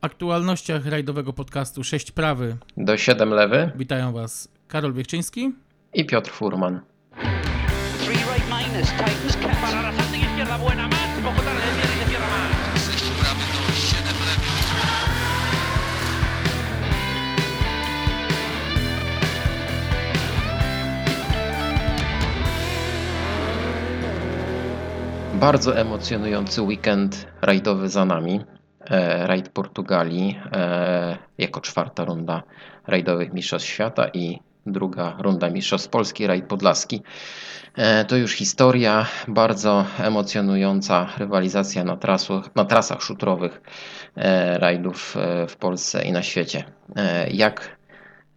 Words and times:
aktualnościach 0.00 0.86
rajdowego 0.86 1.32
podcastu 1.32 1.84
6 1.84 2.10
prawy. 2.12 2.56
Do 2.76 2.96
7 2.96 3.30
lewy. 3.30 3.70
Witają 3.76 4.12
Was 4.12 4.48
Karol 4.68 4.92
Wiechczyński. 4.92 5.52
I 5.94 6.04
Piotr 6.04 6.30
Furman. 6.30 6.80
Bardzo 25.40 25.76
emocjonujący 25.76 26.62
weekend 26.62 27.26
rajdowy 27.42 27.88
za 27.88 28.04
nami. 28.04 28.40
E, 28.90 29.26
rajd 29.26 29.48
Portugalii 29.48 30.38
e, 30.52 31.16
jako 31.38 31.60
czwarta 31.60 32.04
runda 32.04 32.42
rajdowych 32.86 33.32
Mistrzostw 33.32 33.68
Świata 33.68 34.08
i 34.08 34.38
druga 34.66 35.16
runda 35.18 35.50
Mistrzostw 35.50 35.90
Polski, 35.90 36.26
rajd 36.26 36.44
Podlaski. 36.44 37.02
E, 37.76 38.04
to 38.04 38.16
już 38.16 38.32
historia, 38.32 39.06
bardzo 39.28 39.84
emocjonująca 39.98 41.06
rywalizacja 41.18 41.84
na, 41.84 41.96
trasu, 41.96 42.42
na 42.54 42.64
trasach 42.64 43.02
szutrowych 43.02 43.60
rajdów 44.54 45.16
w 45.48 45.56
Polsce 45.56 46.04
i 46.04 46.12
na 46.12 46.22
świecie. 46.22 46.64
Jak 47.32 47.77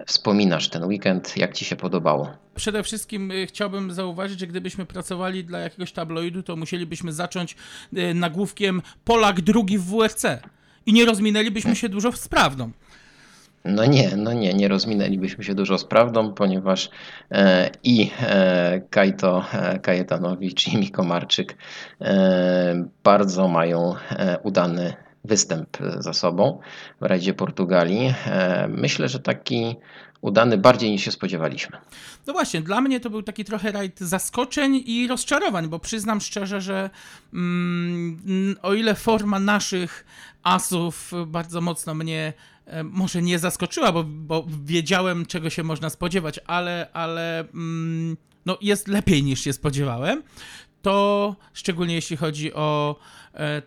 wspominasz 0.05 0.69
ten 0.69 0.83
weekend? 0.83 1.37
Jak 1.37 1.53
Ci 1.53 1.65
się 1.65 1.75
podobało? 1.75 2.29
Przede 2.55 2.83
wszystkim 2.83 3.31
y, 3.31 3.47
chciałbym 3.47 3.93
zauważyć, 3.93 4.39
że 4.39 4.47
gdybyśmy 4.47 4.85
pracowali 4.85 5.43
dla 5.43 5.59
jakiegoś 5.59 5.91
tabloidu, 5.91 6.43
to 6.43 6.55
musielibyśmy 6.55 7.13
zacząć 7.13 7.55
y, 7.97 8.13
nagłówkiem 8.13 8.81
Polak 9.05 9.41
drugi 9.41 9.77
w 9.77 9.85
WRC 9.85 10.23
i 10.85 10.93
nie 10.93 11.05
rozminęlibyśmy 11.05 11.75
się 11.75 11.89
dużo 11.89 12.11
z 12.11 12.27
prawdą. 12.27 12.71
No 13.65 13.85
nie, 13.85 14.15
no 14.17 14.33
nie, 14.33 14.53
nie 14.53 14.67
rozminęlibyśmy 14.67 15.43
się 15.43 15.55
dużo 15.55 15.77
z 15.77 15.85
prawdą, 15.85 16.33
ponieważ 16.33 16.89
e, 17.31 17.69
i 17.83 18.11
e, 18.21 18.81
Kajto 18.89 19.45
e, 19.53 19.79
Kajetanowicz 19.79 20.67
i 20.67 20.77
Miko 20.77 21.03
Marczyk 21.03 21.57
e, 22.01 22.85
bardzo 23.03 23.47
mają 23.47 23.95
e, 24.09 24.39
udany 24.43 24.93
występ 25.23 25.77
za 25.99 26.13
sobą 26.13 26.59
w 27.01 27.05
rajdzie 27.05 27.33
Portugalii. 27.33 28.13
E, 28.25 28.67
myślę, 28.67 29.09
że 29.09 29.19
taki 29.19 29.75
udany 30.21 30.57
bardziej 30.57 30.91
niż 30.91 31.03
się 31.03 31.11
spodziewaliśmy. 31.11 31.77
No 32.27 32.33
właśnie, 32.33 32.61
dla 32.61 32.81
mnie 32.81 32.99
to 32.99 33.09
był 33.09 33.23
taki 33.23 33.45
trochę 33.45 33.71
rajd 33.71 33.99
zaskoczeń 33.99 34.83
i 34.85 35.07
rozczarowań, 35.07 35.67
bo 35.67 35.79
przyznam 35.79 36.21
szczerze, 36.21 36.61
że 36.61 36.89
mm, 37.33 38.55
o 38.61 38.73
ile 38.73 38.95
forma 38.95 39.39
naszych 39.39 40.05
asów 40.43 41.11
bardzo 41.27 41.61
mocno 41.61 41.93
mnie 41.93 42.33
e, 42.65 42.83
może 42.83 43.21
nie 43.21 43.39
zaskoczyła, 43.39 43.91
bo, 43.91 44.03
bo 44.03 44.45
wiedziałem 44.63 45.25
czego 45.25 45.49
się 45.49 45.63
można 45.63 45.89
spodziewać, 45.89 46.39
ale, 46.47 46.87
ale 46.93 47.39
mm, 47.39 48.17
no 48.45 48.57
jest 48.61 48.87
lepiej 48.87 49.23
niż 49.23 49.41
się 49.43 49.53
spodziewałem, 49.53 50.23
to 50.81 51.35
szczególnie 51.53 51.95
jeśli 51.95 52.17
chodzi 52.17 52.53
o 52.53 52.95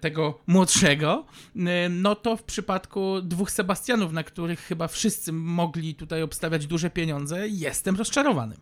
tego 0.00 0.38
młodszego, 0.46 1.24
e, 1.56 1.88
no 1.88 2.14
to 2.14 2.36
w 2.36 2.42
przypadku 2.42 3.22
dwóch 3.22 3.50
Sebastianów, 3.50 4.12
na 4.12 4.22
których 4.22 4.60
chyba 4.60 4.88
wszyscy 4.88 5.32
mogli 5.32 5.94
tutaj 5.94 6.22
obstawiać 6.22 6.66
duże 6.66 6.90
pieniądze, 6.90 7.48
jestem 7.48 7.96
rozczarowany. 7.96 8.56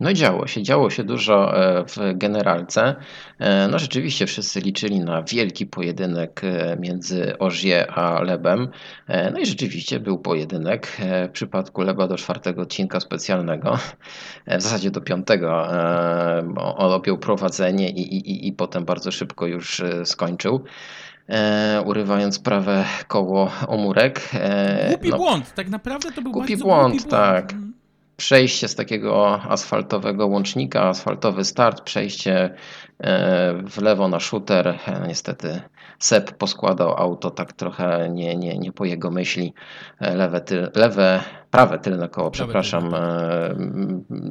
No 0.00 0.12
działo 0.12 0.46
się, 0.46 0.62
działo 0.62 0.90
się 0.90 1.04
dużo 1.04 1.56
e, 1.56 1.84
w 1.84 2.18
generalce. 2.18 2.94
E, 3.38 3.68
no 3.68 3.78
rzeczywiście 3.78 4.26
wszyscy 4.26 4.60
liczyli 4.60 5.00
na 5.00 5.22
wielki 5.22 5.66
pojedynek 5.66 6.40
e, 6.44 6.76
między 6.80 7.38
Ożie 7.38 7.90
a 7.90 8.22
Lebem. 8.22 8.68
No 9.32 9.38
i 9.38 9.46
rzeczywiście 9.46 10.00
był 10.00 10.18
pojedynek 10.18 10.96
w 11.28 11.30
przypadku 11.32 11.82
Leba 11.82 12.08
do 12.08 12.16
czwartego 12.16 12.62
odcinka 12.62 13.00
specjalnego, 13.00 13.78
w 14.46 14.62
zasadzie 14.62 14.90
do 14.90 15.00
piątego. 15.00 15.68
On 16.56 16.92
objął 16.92 17.18
prowadzenie 17.18 17.90
i, 17.90 18.16
i, 18.16 18.48
i 18.48 18.52
potem 18.52 18.84
bardzo 18.84 19.10
szybko 19.10 19.46
już 19.46 19.82
skończył 20.04 20.64
urywając 21.84 22.38
prawe 22.38 22.84
koło 23.08 23.52
omurek. 23.66 24.30
Głupi 24.88 25.08
no, 25.10 25.16
błąd, 25.16 25.54
tak 25.54 25.68
naprawdę 25.68 26.12
to 26.12 26.22
był 26.22 26.32
głupi 26.32 26.56
błąd, 26.56 26.94
głupi 26.94 27.08
błąd. 27.08 27.10
tak. 27.10 27.54
Przejście 28.16 28.68
z 28.68 28.74
takiego 28.74 29.42
asfaltowego 29.42 30.26
łącznika, 30.26 30.82
asfaltowy 30.82 31.44
start, 31.44 31.80
przejście 31.80 32.54
e, 32.98 33.62
w 33.66 33.82
lewo 33.82 34.08
na 34.08 34.20
shooter. 34.20 34.68
E, 34.68 35.04
niestety 35.08 35.60
Sep 35.98 36.32
poskładał 36.32 36.96
auto 36.96 37.30
tak 37.30 37.52
trochę 37.52 38.10
nie, 38.10 38.36
nie, 38.36 38.58
nie 38.58 38.72
po 38.72 38.84
jego 38.84 39.10
myśli. 39.10 39.54
E, 40.00 40.14
lewe, 40.14 40.40
tyl, 40.40 40.70
lewe 40.74 41.20
prawe 41.50 41.78
tylne 41.78 42.08
koło, 42.08 42.30
przepraszam, 42.30 42.94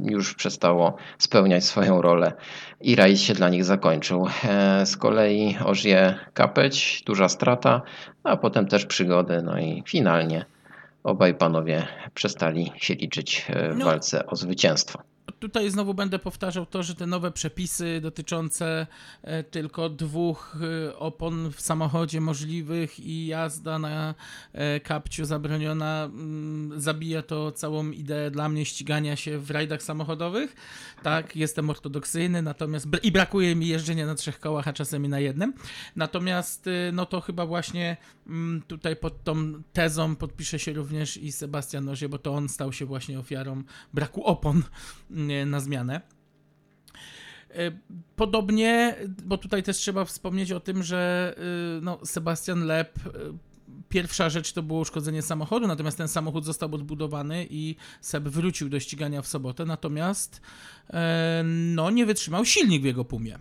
już 0.03 0.33
przestało 0.33 0.95
spełniać 1.17 1.63
swoją 1.63 2.01
rolę 2.01 2.33
i 2.81 2.95
rajd 2.95 3.19
się 3.19 3.33
dla 3.33 3.49
nich 3.49 3.65
zakończył. 3.65 4.27
Z 4.85 4.97
kolei 4.97 5.57
Ożie 5.65 6.15
Kapeć, 6.33 7.03
duża 7.05 7.29
strata, 7.29 7.81
a 8.23 8.37
potem 8.37 8.67
też 8.67 8.85
przygody, 8.85 9.41
no 9.41 9.59
i 9.59 9.83
finalnie 9.87 10.45
obaj 11.05 11.35
panowie 11.35 11.87
przestali 12.13 12.71
się 12.77 12.93
liczyć 12.93 13.45
e, 13.49 13.73
w 13.73 13.77
no. 13.77 13.85
walce 13.85 14.25
o 14.25 14.35
zwycięstwo. 14.35 14.99
Tutaj 15.39 15.69
znowu 15.69 15.93
będę 15.93 16.19
powtarzał 16.19 16.65
to, 16.65 16.83
że 16.83 16.95
te 16.95 17.07
nowe 17.07 17.31
przepisy 17.31 18.01
dotyczące 18.01 18.87
e, 19.21 19.43
tylko 19.43 19.89
dwóch 19.89 20.57
e, 20.87 20.95
opon 20.95 21.51
w 21.51 21.61
samochodzie 21.61 22.21
możliwych 22.21 22.99
i 22.99 23.27
jazda 23.27 23.79
na 23.79 24.15
e, 24.53 24.79
kapciu 24.79 25.25
zabroniona 25.25 26.03
mm, 26.05 26.81
zabija 26.81 27.21
to 27.21 27.51
całą 27.51 27.91
ideę 27.91 28.31
dla 28.31 28.49
mnie 28.49 28.65
ścigania 28.65 29.15
się 29.15 29.39
w 29.39 29.51
rajdach 29.51 29.83
samochodowych. 29.83 30.55
Tak, 31.03 31.35
jestem 31.35 31.69
ortodoksyjny, 31.69 32.41
natomiast 32.41 32.87
i 33.03 33.11
brakuje 33.11 33.55
mi 33.55 33.67
jeżdżenia 33.67 34.05
na 34.05 34.15
trzech 34.15 34.39
kołach, 34.39 34.67
a 34.67 34.73
czasem 34.73 35.05
i 35.05 35.09
na 35.09 35.19
jednym. 35.19 35.53
Natomiast 35.95 36.65
no 36.93 37.05
to 37.05 37.21
chyba 37.21 37.45
właśnie 37.45 37.97
mm, 38.27 38.61
tutaj 38.67 38.95
pod 38.95 39.23
tą 39.23 39.63
tezą 39.73 40.15
podpisze 40.15 40.59
się 40.59 40.73
również 40.73 41.17
i 41.17 41.31
Sebastian 41.31 41.85
Nozie, 41.85 42.09
bo 42.09 42.17
to 42.17 42.33
on 42.33 42.49
stał 42.49 42.73
się 42.73 42.85
właśnie 42.85 43.19
ofiarą 43.19 43.63
braku 43.93 44.23
opon 44.23 44.63
na 45.45 45.59
zmianę. 45.59 46.01
E, 47.49 47.71
podobnie, 48.15 48.95
bo 49.25 49.37
tutaj 49.37 49.63
też 49.63 49.77
trzeba 49.77 50.05
wspomnieć 50.05 50.51
o 50.51 50.59
tym, 50.59 50.83
że 50.83 51.35
y, 51.77 51.81
no, 51.81 51.99
Sebastian 52.05 52.65
Lep 52.65 52.99
pierwsza 53.89 54.29
rzecz 54.29 54.53
to 54.53 54.63
było 54.63 54.79
uszkodzenie 54.79 55.21
samochodu, 55.21 55.67
natomiast 55.67 55.97
ten 55.97 56.07
samochód 56.07 56.45
został 56.45 56.75
odbudowany 56.75 57.47
i 57.49 57.75
Seb 58.01 58.23
wrócił 58.23 58.69
do 58.69 58.79
ścigania 58.79 59.21
w 59.21 59.27
sobotę, 59.27 59.65
natomiast 59.65 60.41
e, 60.89 61.43
no, 61.45 61.91
nie 61.91 62.05
wytrzymał 62.05 62.45
silnik 62.45 62.81
w 62.81 62.85
jego 62.85 63.05
pumie. 63.05 63.39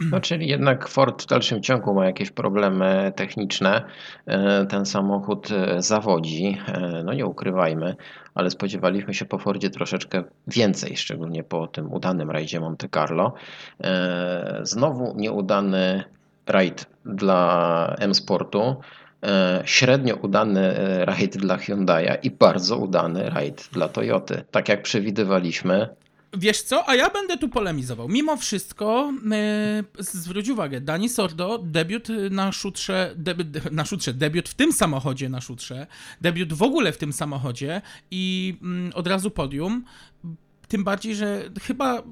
No, 0.00 0.20
czyli 0.20 0.48
jednak 0.48 0.88
Ford 0.88 1.22
w 1.22 1.26
dalszym 1.26 1.62
ciągu 1.62 1.94
ma 1.94 2.06
jakieś 2.06 2.30
problemy 2.30 3.12
techniczne. 3.16 3.84
E, 4.26 4.66
ten 4.66 4.86
samochód 4.86 5.50
e, 5.50 5.82
zawodzi, 5.82 6.58
e, 6.66 7.02
no 7.04 7.12
nie 7.12 7.26
ukrywajmy, 7.26 7.96
ale 8.34 8.50
spodziewaliśmy 8.50 9.14
się 9.14 9.24
po 9.24 9.38
Fordzie 9.38 9.70
troszeczkę 9.70 10.24
więcej, 10.46 10.96
szczególnie 10.96 11.44
po 11.44 11.66
tym 11.66 11.92
udanym 11.92 12.30
rajdzie 12.30 12.60
Monte 12.60 12.88
Carlo. 12.88 13.34
Znowu 14.62 15.14
nieudany 15.16 16.04
rajd 16.46 16.86
dla 17.04 17.94
M-Sportu. 17.98 18.76
Średnio 19.64 20.16
udany 20.16 20.74
rajd 21.04 21.36
dla 21.36 21.56
Hyundai'a 21.56 22.16
i 22.22 22.30
bardzo 22.30 22.76
udany 22.76 23.30
rajd 23.30 23.68
dla 23.72 23.88
Toyoty. 23.88 24.44
Tak 24.50 24.68
jak 24.68 24.82
przewidywaliśmy, 24.82 25.88
Wiesz 26.36 26.62
co, 26.62 26.88
a 26.88 26.94
ja 26.94 27.10
będę 27.10 27.38
tu 27.38 27.48
polemizował. 27.48 28.08
Mimo 28.08 28.36
wszystko, 28.36 29.12
e, 29.32 29.84
zwróć 29.98 30.48
uwagę, 30.48 30.80
Dani 30.80 31.08
Sordo, 31.08 31.58
debiut 31.58 32.08
na 32.30 32.52
szutrze, 32.52 33.14
debiut, 33.16 33.72
na 33.72 33.84
szutrze, 33.84 34.14
debiut 34.14 34.48
w 34.48 34.54
tym 34.54 34.72
samochodzie 34.72 35.28
na 35.28 35.40
szutrze, 35.40 35.86
debiut 36.20 36.52
w 36.52 36.62
ogóle 36.62 36.92
w 36.92 36.98
tym 36.98 37.12
samochodzie 37.12 37.82
i 38.10 38.56
mm, 38.62 38.92
od 38.94 39.06
razu 39.06 39.30
podium. 39.30 39.84
Tym 40.68 40.84
bardziej, 40.84 41.16
że 41.16 41.50
chyba 41.62 42.02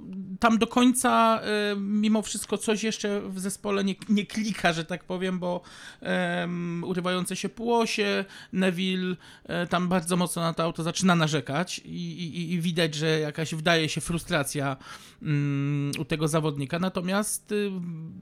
tam 0.40 0.58
do 0.58 0.66
końca 0.66 1.40
y, 1.72 1.80
mimo 1.80 2.22
wszystko 2.22 2.58
coś 2.58 2.82
jeszcze 2.82 3.20
w 3.20 3.40
zespole 3.40 3.84
nie, 3.84 3.94
nie 4.08 4.26
klika, 4.26 4.72
że 4.72 4.84
tak 4.84 5.04
powiem, 5.04 5.38
bo 5.38 5.60
um, 6.02 6.84
urywające 6.86 7.36
się 7.36 7.48
płosie, 7.48 8.24
Neville 8.52 9.16
y, 9.64 9.66
tam 9.66 9.88
bardzo 9.88 10.16
mocno 10.16 10.42
na 10.42 10.52
to 10.54 10.62
auto 10.62 10.82
zaczyna 10.82 11.14
narzekać 11.14 11.78
i, 11.78 11.90
i, 11.90 12.52
i 12.52 12.60
widać, 12.60 12.94
że 12.94 13.20
jakaś 13.20 13.54
wdaje 13.54 13.88
się 13.88 14.00
frustracja 14.00 14.76
um, 15.22 15.92
u 15.98 16.04
tego 16.04 16.28
zawodnika. 16.28 16.78
Natomiast 16.78 17.52
y, 17.52 17.70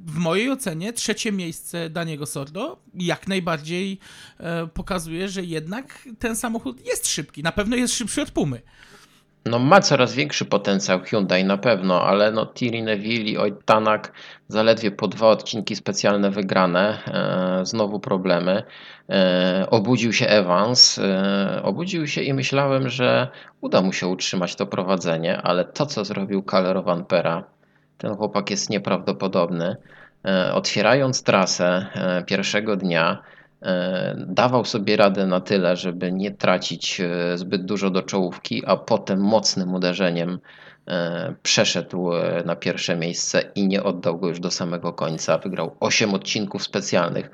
w 0.07 0.17
mojej 0.17 0.51
ocenie 0.51 0.93
trzecie 0.93 1.33
miejsce 1.33 1.91
Daniego 1.91 2.27
Sordo 2.27 2.83
jak 2.95 3.29
najbardziej 3.29 3.99
pokazuje, 4.75 5.29
że 5.29 5.45
jednak 5.45 6.09
ten 6.19 6.37
samochód 6.37 6.87
jest 6.87 7.07
szybki. 7.07 7.43
Na 7.43 7.53
pewno 7.53 7.77
jest 7.77 7.95
szybszy 7.95 8.23
od 8.23 8.31
Pumy. 8.31 8.63
No 9.47 9.59
ma 9.59 9.81
coraz 9.81 10.15
większy 10.15 10.45
potencjał 10.45 11.01
Hyundai 11.01 11.45
na 11.45 11.57
pewno, 11.57 12.03
ale 12.03 12.33
no 12.33 12.47
Thierry 12.47 12.83
Neville 12.83 13.49
i 13.49 13.53
Tanak 13.65 14.13
zaledwie 14.49 14.91
po 14.91 15.09
dwa 15.09 15.29
odcinki 15.29 15.77
specjalne 15.77 16.31
wygrane, 16.31 16.99
e, 17.07 17.67
znowu 17.67 18.01
problemy. 18.01 18.63
E, 19.11 19.67
obudził 19.71 20.13
się 20.13 20.27
Evans, 20.27 20.99
e, 20.99 21.61
obudził 21.63 22.07
się 22.07 22.23
i 22.23 22.35
myślałem, 22.35 22.89
że 22.89 23.29
uda 23.61 23.83
mu 23.83 23.93
się 23.93 24.07
utrzymać 24.07 24.57
to 24.57 24.67
prowadzenie, 24.67 25.43
ale 25.43 25.65
to 25.65 25.87
co 25.87 26.05
zrobił 26.05 26.43
Calero 26.51 26.83
Van 26.83 27.05
Pera, 27.05 27.45
ten 27.99 28.17
chłopak 28.17 28.51
jest 28.51 28.71
nieprawdopodobny. 28.71 29.77
E, 30.25 30.55
otwierając 30.55 31.23
trasę 31.23 31.87
e, 31.95 32.25
pierwszego 32.25 32.77
dnia, 32.77 33.23
dawał 34.17 34.65
sobie 34.65 34.97
radę 34.97 35.27
na 35.27 35.41
tyle, 35.41 35.77
żeby 35.77 36.13
nie 36.13 36.31
tracić 36.31 37.01
e, 37.01 37.39
zbyt 37.39 37.65
dużo 37.65 37.91
do 37.91 38.03
czołówki, 38.03 38.63
a 38.67 38.77
potem 38.77 39.21
mocnym 39.21 39.75
uderzeniem 39.75 40.39
e, 40.89 41.35
przeszedł 41.43 42.11
na 42.45 42.57
pierwsze 42.57 42.97
miejsce 42.97 43.43
i 43.55 43.67
nie 43.67 43.83
oddał 43.83 44.19
go 44.19 44.29
już 44.29 44.41
do 44.41 44.51
samego 44.51 44.93
końca. 44.93 45.39
Wygrał 45.39 45.77
8 45.81 46.15
odcinków 46.15 46.63
specjalnych 46.63 47.31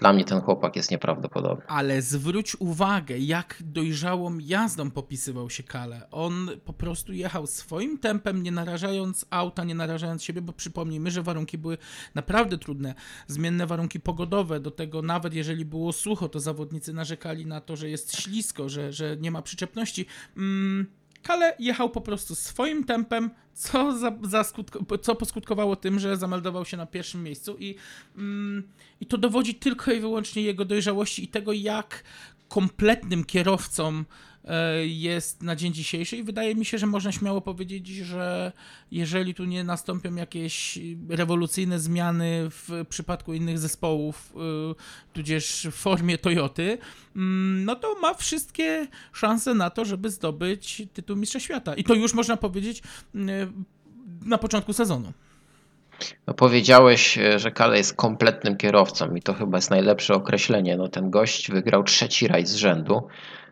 dla 0.00 0.12
mnie 0.12 0.24
ten 0.24 0.40
chłopak 0.40 0.76
jest 0.76 0.90
nieprawdopodobny. 0.90 1.64
Ale 1.66 2.02
zwróć 2.02 2.56
uwagę, 2.60 3.18
jak 3.18 3.56
dojrzałą 3.60 4.38
jazdą 4.38 4.90
popisywał 4.90 5.50
się 5.50 5.62
Kale. 5.62 6.10
On 6.10 6.50
po 6.64 6.72
prostu 6.72 7.12
jechał 7.12 7.46
swoim 7.46 7.98
tempem, 7.98 8.42
nie 8.42 8.52
narażając 8.52 9.26
auta, 9.30 9.64
nie 9.64 9.74
narażając 9.74 10.22
siebie, 10.22 10.42
bo 10.42 10.52
przypomnijmy, 10.52 11.10
że 11.10 11.22
warunki 11.22 11.58
były 11.58 11.78
naprawdę 12.14 12.58
trudne. 12.58 12.94
Zmienne 13.26 13.66
warunki 13.66 14.00
pogodowe, 14.00 14.60
do 14.60 14.70
tego 14.70 15.02
nawet 15.02 15.34
jeżeli 15.34 15.64
było 15.64 15.92
sucho, 15.92 16.28
to 16.28 16.40
zawodnicy 16.40 16.92
narzekali 16.92 17.46
na 17.46 17.60
to, 17.60 17.76
że 17.76 17.88
jest 17.88 18.16
ślisko, 18.16 18.68
że, 18.68 18.92
że 18.92 19.16
nie 19.16 19.30
ma 19.30 19.42
przyczepności. 19.42 20.06
Mm, 20.36 20.86
Kale 21.26 21.54
jechał 21.58 21.90
po 21.90 22.00
prostu 22.00 22.34
swoim 22.34 22.84
tempem, 22.84 23.30
co, 23.54 23.98
za, 23.98 24.12
za 24.22 24.44
skutko, 24.44 24.98
co 24.98 25.14
poskutkowało 25.14 25.76
tym, 25.76 25.98
że 25.98 26.16
zameldował 26.16 26.64
się 26.64 26.76
na 26.76 26.86
pierwszym 26.86 27.22
miejscu 27.22 27.56
i, 27.58 27.74
mm, 28.16 28.68
i 29.00 29.06
to 29.06 29.18
dowodzi 29.18 29.54
tylko 29.54 29.92
i 29.92 30.00
wyłącznie 30.00 30.42
jego 30.42 30.64
dojrzałości 30.64 31.24
i 31.24 31.28
tego, 31.28 31.52
jak 31.52 32.04
kompletnym 32.48 33.24
kierowcą 33.24 34.04
jest 34.86 35.42
na 35.42 35.56
dzień 35.56 35.72
dzisiejszy 35.72 36.16
i 36.16 36.22
wydaje 36.22 36.54
mi 36.54 36.64
się, 36.64 36.78
że 36.78 36.86
można 36.86 37.12
śmiało 37.12 37.40
powiedzieć, 37.40 37.88
że 37.88 38.52
jeżeli 38.90 39.34
tu 39.34 39.44
nie 39.44 39.64
nastąpią 39.64 40.14
jakieś 40.14 40.78
rewolucyjne 41.08 41.78
zmiany 41.78 42.46
w 42.50 42.84
przypadku 42.88 43.34
innych 43.34 43.58
zespołów, 43.58 44.32
e, 44.36 44.74
tudzież 45.12 45.68
w 45.70 45.74
formie 45.74 46.18
Toyoty, 46.18 46.78
mm, 47.16 47.64
no 47.64 47.76
to 47.76 47.94
ma 48.00 48.14
wszystkie 48.14 48.86
szanse 49.12 49.54
na 49.54 49.70
to, 49.70 49.84
żeby 49.84 50.10
zdobyć 50.10 50.82
tytuł 50.92 51.16
Mistrza 51.16 51.40
Świata. 51.40 51.74
I 51.74 51.84
to 51.84 51.94
już 51.94 52.14
można 52.14 52.36
powiedzieć 52.36 52.82
mm, 53.14 53.64
na 54.24 54.38
początku 54.38 54.72
sezonu. 54.72 55.12
No 56.26 56.34
powiedziałeś, 56.34 57.18
że 57.36 57.50
Kale 57.50 57.76
jest 57.76 57.94
kompletnym 57.94 58.56
kierowcą 58.56 59.14
i 59.14 59.22
to 59.22 59.34
chyba 59.34 59.58
jest 59.58 59.70
najlepsze 59.70 60.14
określenie. 60.14 60.76
No 60.76 60.88
ten 60.88 61.10
gość 61.10 61.50
wygrał 61.50 61.84
trzeci 61.84 62.28
rajd 62.28 62.48
z 62.48 62.54
rzędu. 62.54 63.08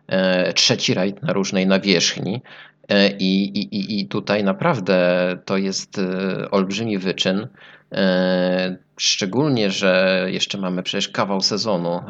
E, 0.07 0.53
trzeci 0.53 0.93
rajd 0.93 1.23
na 1.23 1.33
różnej 1.33 1.67
nawierzchni. 1.67 2.41
E, 2.89 3.09
I, 3.09 3.59
i, 3.59 3.99
I 3.99 4.07
tutaj 4.07 4.43
naprawdę 4.43 4.97
to 5.45 5.57
jest 5.57 5.97
e, 5.97 6.51
olbrzymi 6.51 6.97
wyczyn. 6.97 7.47
Szczególnie, 8.97 9.71
że 9.71 10.25
jeszcze 10.29 10.57
mamy 10.57 10.83
przecież 10.83 11.09
kawał 11.09 11.41
sezonu 11.41 12.01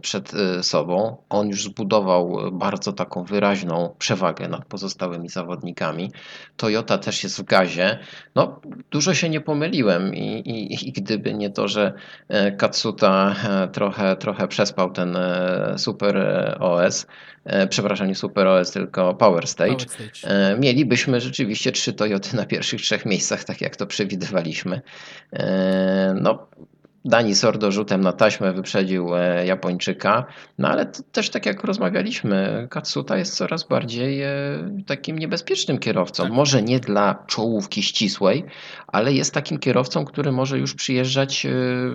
przed 0.00 0.32
sobą. 0.62 1.16
On 1.28 1.48
już 1.48 1.64
zbudował 1.64 2.52
bardzo 2.52 2.92
taką 2.92 3.24
wyraźną 3.24 3.94
przewagę 3.98 4.48
nad 4.48 4.64
pozostałymi 4.64 5.28
zawodnikami. 5.28 6.12
Toyota 6.56 6.98
też 6.98 7.24
jest 7.24 7.40
w 7.40 7.44
gazie. 7.44 7.98
No, 8.34 8.60
dużo 8.90 9.14
się 9.14 9.28
nie 9.28 9.40
pomyliłem 9.40 10.14
i, 10.14 10.38
i, 10.38 10.88
i 10.88 10.92
gdyby 10.92 11.34
nie 11.34 11.50
to, 11.50 11.68
że 11.68 11.92
Katsuta 12.58 13.34
trochę, 13.72 14.16
trochę 14.16 14.48
przespał 14.48 14.90
ten 14.90 15.18
super 15.76 16.16
OS, 16.60 17.06
E, 17.44 17.66
przepraszam, 17.66 18.08
nie 18.08 18.14
Super 18.14 18.46
OS, 18.46 18.70
tylko 18.70 19.14
Power 19.14 19.46
Stage, 19.46 19.70
Power 19.70 19.90
Stage. 19.90 20.34
E, 20.34 20.58
mielibyśmy 20.58 21.20
rzeczywiście 21.20 21.72
trzy 21.72 21.92
Toyoty 21.92 22.36
na 22.36 22.46
pierwszych 22.46 22.80
trzech 22.80 23.06
miejscach, 23.06 23.44
tak 23.44 23.60
jak 23.60 23.76
to 23.76 23.86
przewidywaliśmy. 23.86 24.80
E, 25.32 26.14
no, 26.20 26.31
Dani 27.04 27.34
Sordo 27.34 27.72
rzutem 27.72 28.00
na 28.00 28.12
taśmę 28.12 28.52
wyprzedził 28.52 29.08
Japończyka, 29.46 30.24
no 30.58 30.68
ale 30.68 30.86
też 30.86 31.30
tak 31.30 31.46
jak 31.46 31.64
rozmawialiśmy, 31.64 32.66
Katsuta 32.70 33.16
jest 33.16 33.36
coraz 33.36 33.64
bardziej 33.68 34.22
takim 34.86 35.18
niebezpiecznym 35.18 35.78
kierowcą. 35.78 36.22
Tak. 36.22 36.32
Może 36.32 36.62
nie 36.62 36.80
dla 36.80 37.24
czołówki 37.26 37.82
ścisłej, 37.82 38.44
ale 38.86 39.12
jest 39.12 39.34
takim 39.34 39.58
kierowcą, 39.58 40.04
który 40.04 40.32
może 40.32 40.58
już 40.58 40.74
przyjeżdżać 40.74 41.46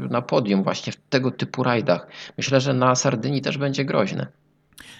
na 0.10 0.22
podium 0.22 0.64
właśnie 0.64 0.94
w 0.94 0.98
tego 1.10 1.32
typu 1.32 1.64
rajdach. 1.64 2.08
Myślę, 2.38 2.62
że 2.62 2.74
na 2.74 2.96
Sardynii 2.96 3.42
też 3.42 3.58
będzie 3.58 3.86
groźny. 3.86 4.28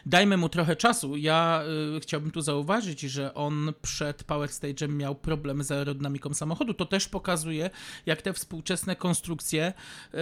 Dajmy 0.06 0.38
mu 0.38 0.50
trochę 0.50 0.76
czasu. 0.76 1.18
Ja 1.18 1.64
y, 1.98 2.00
chciałbym 2.00 2.32
tu 2.32 2.42
zauważyć, 2.42 3.02
że 3.02 3.34
on 3.34 3.74
przed 3.82 4.24
Power 4.24 4.50
Stage'em 4.50 4.90
miał 4.90 5.16
problem 5.16 5.64
z 5.64 5.72
aerodynamiką 5.72 6.34
samochodu. 6.34 6.74
To 6.74 6.86
też 6.86 7.08
pokazuje, 7.08 7.70
jak 8.06 8.22
te 8.22 8.34
współczesne 8.34 8.96
konstrukcje 8.96 9.74
y, 10.14 10.18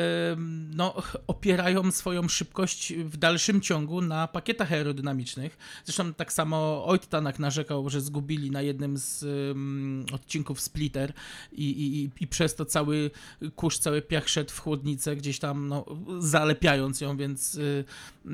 no, 0.76 0.96
opierają 1.28 1.92
swoją 1.92 2.28
szybkość 2.28 2.94
w 2.94 3.18
dalszym 3.18 3.62
ciągu 3.62 4.02
na 4.02 4.28
pakietach 4.28 4.72
aerodynamicznych. 4.72 5.58
Zresztą 5.86 6.14
tak 6.14 6.34
samo 6.34 6.86
Oittanak 6.86 7.40
narzekał, 7.40 7.90
że 7.90 8.02
zgubili 8.02 8.52
na 8.52 8.62
jednym 8.62 8.98
z 8.98 9.24
y, 9.24 10.16
odcinków 10.16 10.62
splitter 10.62 11.14
i, 11.52 11.64
i, 11.64 12.10
i, 12.24 12.28
przez 12.28 12.56
to 12.56 12.66
cały 12.66 13.12
kurz, 13.56 13.78
cały 13.78 14.02
piach 14.02 14.30
szedł 14.30 14.52
w 14.52 14.60
chłodnicę, 14.60 15.16
gdzieś 15.16 15.40
tam 15.40 15.68
no, 15.68 15.86
zalepiając 16.20 17.02
ją, 17.02 17.18
więc 17.18 17.56
y, 17.56 17.86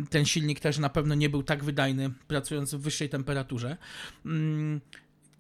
ten 0.10 0.26
silnik 0.26 0.60
też 0.60 0.78
na 0.78 0.90
pewno 0.90 1.11
nie 1.16 1.30
był 1.30 1.44
tak 1.44 1.64
wydajny, 1.64 2.12
pracując 2.28 2.74
w 2.74 2.80
wyższej 2.80 3.10
temperaturze. 3.10 3.78
Mm, 4.26 4.82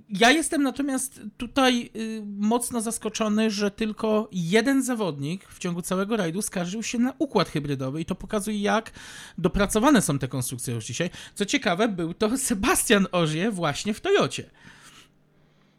ja 0.09 0.31
jestem 0.31 0.63
natomiast 0.63 1.21
tutaj 1.38 1.89
y, 1.95 2.23
mocno 2.25 2.81
zaskoczony, 2.81 3.51
że 3.51 3.71
tylko 3.71 4.29
jeden 4.31 4.83
zawodnik 4.83 5.47
w 5.47 5.59
ciągu 5.59 5.81
całego 5.81 6.18
rajdu 6.18 6.41
skarżył 6.41 6.83
się 6.83 7.00
na 7.00 7.13
układ 7.19 7.50
hybrydowy 7.50 8.01
i 8.01 8.06
to 8.06 8.15
pokazuje, 8.15 8.62
jak 8.62 8.91
dopracowane 9.38 10.01
są 10.01 10.19
te 10.19 10.27
konstrukcje 10.27 10.73
już 10.73 10.85
dzisiaj. 10.85 11.09
Co 11.35 11.45
ciekawe, 11.45 11.88
był 11.88 12.13
to 12.13 12.38
Sebastian 12.47 13.07
Ożie 13.12 13.51
właśnie 13.51 13.94
w 13.94 14.01
Toyocie. 14.01 14.50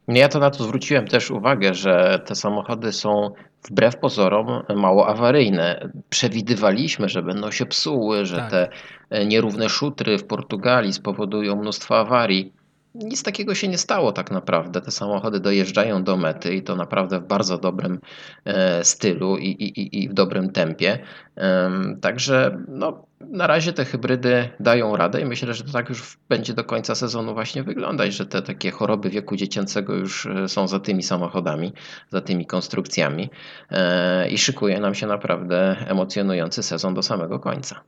Ja 0.08 0.28
to 0.28 0.38
na 0.38 0.50
to 0.50 0.64
zwróciłem 0.64 1.08
też 1.08 1.30
uwagę, 1.30 1.74
że 1.74 2.22
te 2.26 2.34
samochody 2.34 2.92
są 2.92 3.30
wbrew 3.70 3.96
pozorom 3.96 4.62
mało 4.76 5.08
awaryjne. 5.08 5.90
Przewidywaliśmy, 6.10 7.08
że 7.08 7.22
będą 7.22 7.50
się 7.50 7.66
psuły, 7.66 8.26
że 8.26 8.36
tak. 8.36 8.50
te 8.50 8.68
nierówne 9.26 9.68
szutry 9.68 10.18
w 10.18 10.24
Portugalii 10.24 10.92
spowodują 10.92 11.56
mnóstwo 11.56 11.98
awarii. 11.98 12.52
Nic 12.94 13.22
takiego 13.22 13.54
się 13.54 13.68
nie 13.68 13.78
stało 13.78 14.12
tak 14.12 14.30
naprawdę. 14.30 14.80
Te 14.80 14.90
samochody 14.90 15.40
dojeżdżają 15.40 16.04
do 16.04 16.16
mety 16.16 16.54
i 16.54 16.62
to 16.62 16.76
naprawdę 16.76 17.20
w 17.20 17.26
bardzo 17.26 17.58
dobrym 17.58 17.98
e, 18.44 18.84
stylu 18.84 19.36
i, 19.36 19.46
i, 19.46 20.02
i 20.02 20.08
w 20.08 20.14
dobrym 20.14 20.52
tempie. 20.52 20.98
Także 22.00 22.64
no, 22.68 23.06
na 23.20 23.46
razie 23.46 23.72
te 23.72 23.84
hybrydy 23.84 24.48
dają 24.60 24.96
radę 24.96 25.20
i 25.20 25.24
myślę, 25.24 25.54
że 25.54 25.64
to 25.64 25.72
tak 25.72 25.88
już 25.88 26.18
będzie 26.28 26.54
do 26.54 26.64
końca 26.64 26.94
sezonu 26.94 27.34
właśnie 27.34 27.62
wyglądać, 27.62 28.14
że 28.14 28.26
te 28.26 28.42
takie 28.42 28.70
choroby 28.70 29.10
wieku 29.10 29.36
dziecięcego 29.36 29.94
już 29.94 30.26
e, 30.26 30.48
są 30.48 30.68
za 30.68 30.80
tymi 30.80 31.02
samochodami, 31.02 31.72
za 32.10 32.20
tymi 32.20 32.46
konstrukcjami 32.46 33.30
e, 33.70 34.28
i 34.28 34.38
szykuje 34.38 34.80
nam 34.80 34.94
się 34.94 35.06
naprawdę 35.06 35.76
emocjonujący 35.88 36.62
sezon 36.62 36.94
do 36.94 37.02
samego 37.02 37.38
końca. 37.38 37.80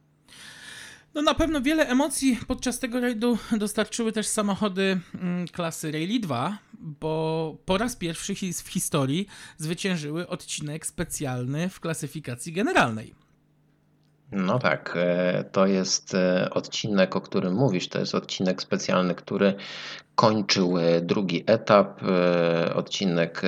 No 1.15 1.23
na 1.23 1.35
pewno 1.35 1.61
wiele 1.61 1.89
emocji 1.89 2.39
podczas 2.47 2.79
tego 2.79 3.01
rajdu 3.01 3.39
dostarczyły 3.59 4.13
też 4.13 4.27
samochody 4.27 5.01
mm, 5.15 5.49
klasy 5.49 5.93
Rally 5.93 6.21
2, 6.21 6.59
bo 6.73 7.57
po 7.65 7.79
raz 7.79 7.97
pierwszy 7.97 8.35
w 8.35 8.69
historii 8.69 9.27
zwyciężyły 9.57 10.29
odcinek 10.29 10.87
specjalny 10.87 11.69
w 11.69 11.81
klasyfikacji 11.81 12.53
generalnej. 12.53 13.15
No 14.33 14.59
tak, 14.59 14.95
e, 14.97 15.45
to 15.53 15.67
jest 15.67 16.15
e, 16.15 16.51
odcinek, 16.51 17.17
o 17.17 17.21
którym 17.21 17.55
mówisz. 17.55 17.89
To 17.89 17.99
jest 17.99 18.15
odcinek 18.15 18.63
specjalny, 18.63 19.15
który 19.15 19.55
kończył 20.15 20.79
e, 20.79 21.01
drugi 21.01 21.45
etap. 21.47 22.01
Odcinek 22.75 23.43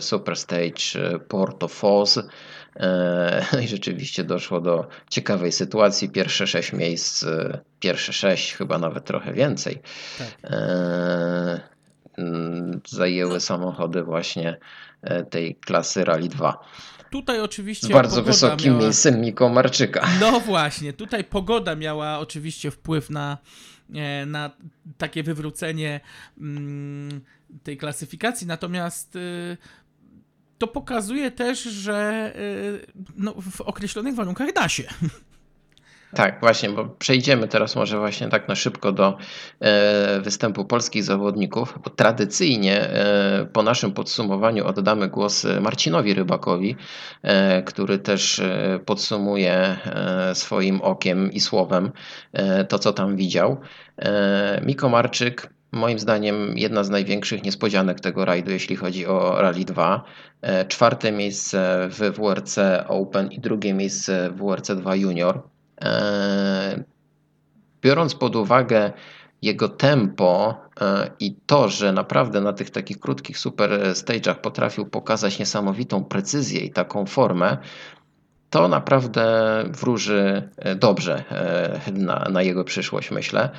Super 0.00 0.36
Stage 0.36 1.18
Porto 1.28 1.68
Foz. 1.68 2.18
I 3.64 3.68
rzeczywiście 3.68 4.24
doszło 4.24 4.60
do 4.60 4.88
ciekawej 5.10 5.52
sytuacji. 5.52 6.08
Pierwsze 6.08 6.46
sześć 6.46 6.72
miejsc, 6.72 7.24
pierwsze 7.80 8.12
sześć, 8.12 8.54
chyba 8.54 8.78
nawet 8.78 9.04
trochę 9.04 9.32
więcej, 9.32 9.82
tak. 10.18 10.52
zajęły 12.88 13.40
samochody 13.40 14.02
właśnie 14.02 14.56
tej 15.30 15.54
klasy 15.54 16.04
Rally 16.04 16.28
2. 16.28 16.58
Tutaj 17.10 17.40
oczywiście. 17.40 17.86
Z 17.86 17.90
bardzo 17.90 18.22
wysokim 18.22 18.72
miała... 18.72 18.82
miejscem 18.84 19.20
Miko 19.20 19.48
Marczyka. 19.48 20.08
No 20.20 20.40
właśnie, 20.40 20.92
tutaj 20.92 21.24
pogoda 21.24 21.76
miała 21.76 22.18
oczywiście 22.18 22.70
wpływ 22.70 23.10
na, 23.10 23.38
e, 23.94 24.26
na 24.26 24.50
takie 24.98 25.22
wywrócenie 25.22 26.00
mm, 26.40 27.20
tej 27.62 27.76
klasyfikacji. 27.76 28.46
Natomiast 28.46 29.16
y, 29.16 29.56
to 30.58 30.66
pokazuje 30.66 31.30
też, 31.30 31.62
że 31.62 32.32
y, 32.36 32.86
no, 33.16 33.34
w 33.50 33.60
określonych 33.60 34.14
warunkach 34.14 34.52
da 34.52 34.68
się. 34.68 34.84
Tak, 36.14 36.40
właśnie, 36.40 36.70
bo 36.70 36.84
przejdziemy 36.84 37.48
teraz 37.48 37.76
może 37.76 37.98
właśnie 37.98 38.28
tak 38.28 38.48
na 38.48 38.54
szybko 38.54 38.92
do 38.92 39.18
e, 39.60 40.20
występu 40.20 40.64
polskich 40.64 41.04
zawodników, 41.04 41.78
bo 41.84 41.90
tradycyjnie 41.90 42.80
e, 42.80 43.46
po 43.52 43.62
naszym 43.62 43.92
podsumowaniu 43.92 44.66
oddamy 44.66 45.08
głos 45.08 45.46
Marcinowi 45.60 46.14
Rybakowi, 46.14 46.76
e, 47.22 47.62
który 47.62 47.98
też 47.98 48.40
podsumuje 48.86 49.76
swoim 50.34 50.82
okiem 50.82 51.32
i 51.32 51.40
słowem 51.40 51.92
to, 52.68 52.78
co 52.78 52.92
tam 52.92 53.16
widział. 53.16 53.60
Miko 54.62 54.88
Marczyk 54.88 55.55
Moim 55.72 55.98
zdaniem 55.98 56.58
jedna 56.58 56.84
z 56.84 56.90
największych 56.90 57.42
niespodzianek 57.42 58.00
tego 58.00 58.24
rajdu, 58.24 58.50
jeśli 58.50 58.76
chodzi 58.76 59.06
o 59.06 59.42
Rally 59.42 59.64
2. 59.64 60.04
Czwarte 60.68 61.12
miejsce 61.12 61.88
w 61.90 61.98
WRC 61.98 62.58
Open 62.88 63.32
i 63.32 63.40
drugie 63.40 63.74
miejsce 63.74 64.30
w 64.30 64.36
WRC 64.36 64.70
2 64.76 64.96
Junior. 64.96 65.42
E, 65.80 66.84
biorąc 67.82 68.14
pod 68.14 68.36
uwagę 68.36 68.92
jego 69.42 69.68
tempo 69.68 70.60
e, 70.80 71.10
i 71.20 71.36
to, 71.46 71.68
że 71.68 71.92
naprawdę 71.92 72.40
na 72.40 72.52
tych 72.52 72.70
takich 72.70 73.00
krótkich 73.00 73.38
super 73.38 73.70
stage'ach 73.92 74.34
potrafił 74.34 74.86
pokazać 74.86 75.38
niesamowitą 75.38 76.04
precyzję 76.04 76.60
i 76.60 76.70
taką 76.70 77.06
formę, 77.06 77.58
to 78.56 78.68
naprawdę 78.68 79.24
wróży 79.70 80.50
e, 80.56 80.74
dobrze 80.74 81.24
e, 81.30 81.92
na, 81.92 82.28
na, 82.30 82.42
jego 82.42 82.64
przyszłość, 82.64 83.10
myślę. 83.10 83.50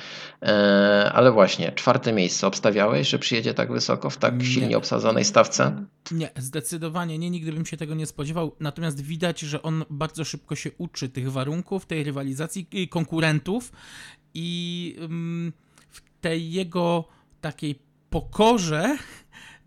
E, 0.42 1.10
ale 1.14 1.32
właśnie, 1.32 1.72
czwarte 1.72 2.12
miejsce. 2.12 2.46
Obstawiałeś, 2.46 3.08
że 3.08 3.18
przyjedzie 3.18 3.54
tak 3.54 3.72
wysoko 3.72 4.10
w 4.10 4.16
tak 4.16 4.42
silnie 4.42 4.68
nie. 4.68 4.76
obsadzonej 4.76 5.24
stawce? 5.24 5.84
Nie, 6.10 6.30
zdecydowanie 6.36 7.18
nie. 7.18 7.30
Nigdy 7.30 7.52
bym 7.52 7.66
się 7.66 7.76
tego 7.76 7.94
nie 7.94 8.06
spodziewał. 8.06 8.56
Natomiast 8.60 9.00
widać, 9.00 9.40
że 9.40 9.62
on 9.62 9.84
bardzo 9.90 10.24
szybko 10.24 10.54
się 10.54 10.70
uczy 10.78 11.08
tych 11.08 11.32
warunków, 11.32 11.86
tej 11.86 12.04
rywalizacji 12.04 12.88
konkurentów 12.90 13.72
i 14.34 14.96
mm, 14.98 15.52
w 15.88 16.00
tej 16.20 16.52
jego 16.52 17.04
takiej 17.40 17.78
pokorze 18.10 18.96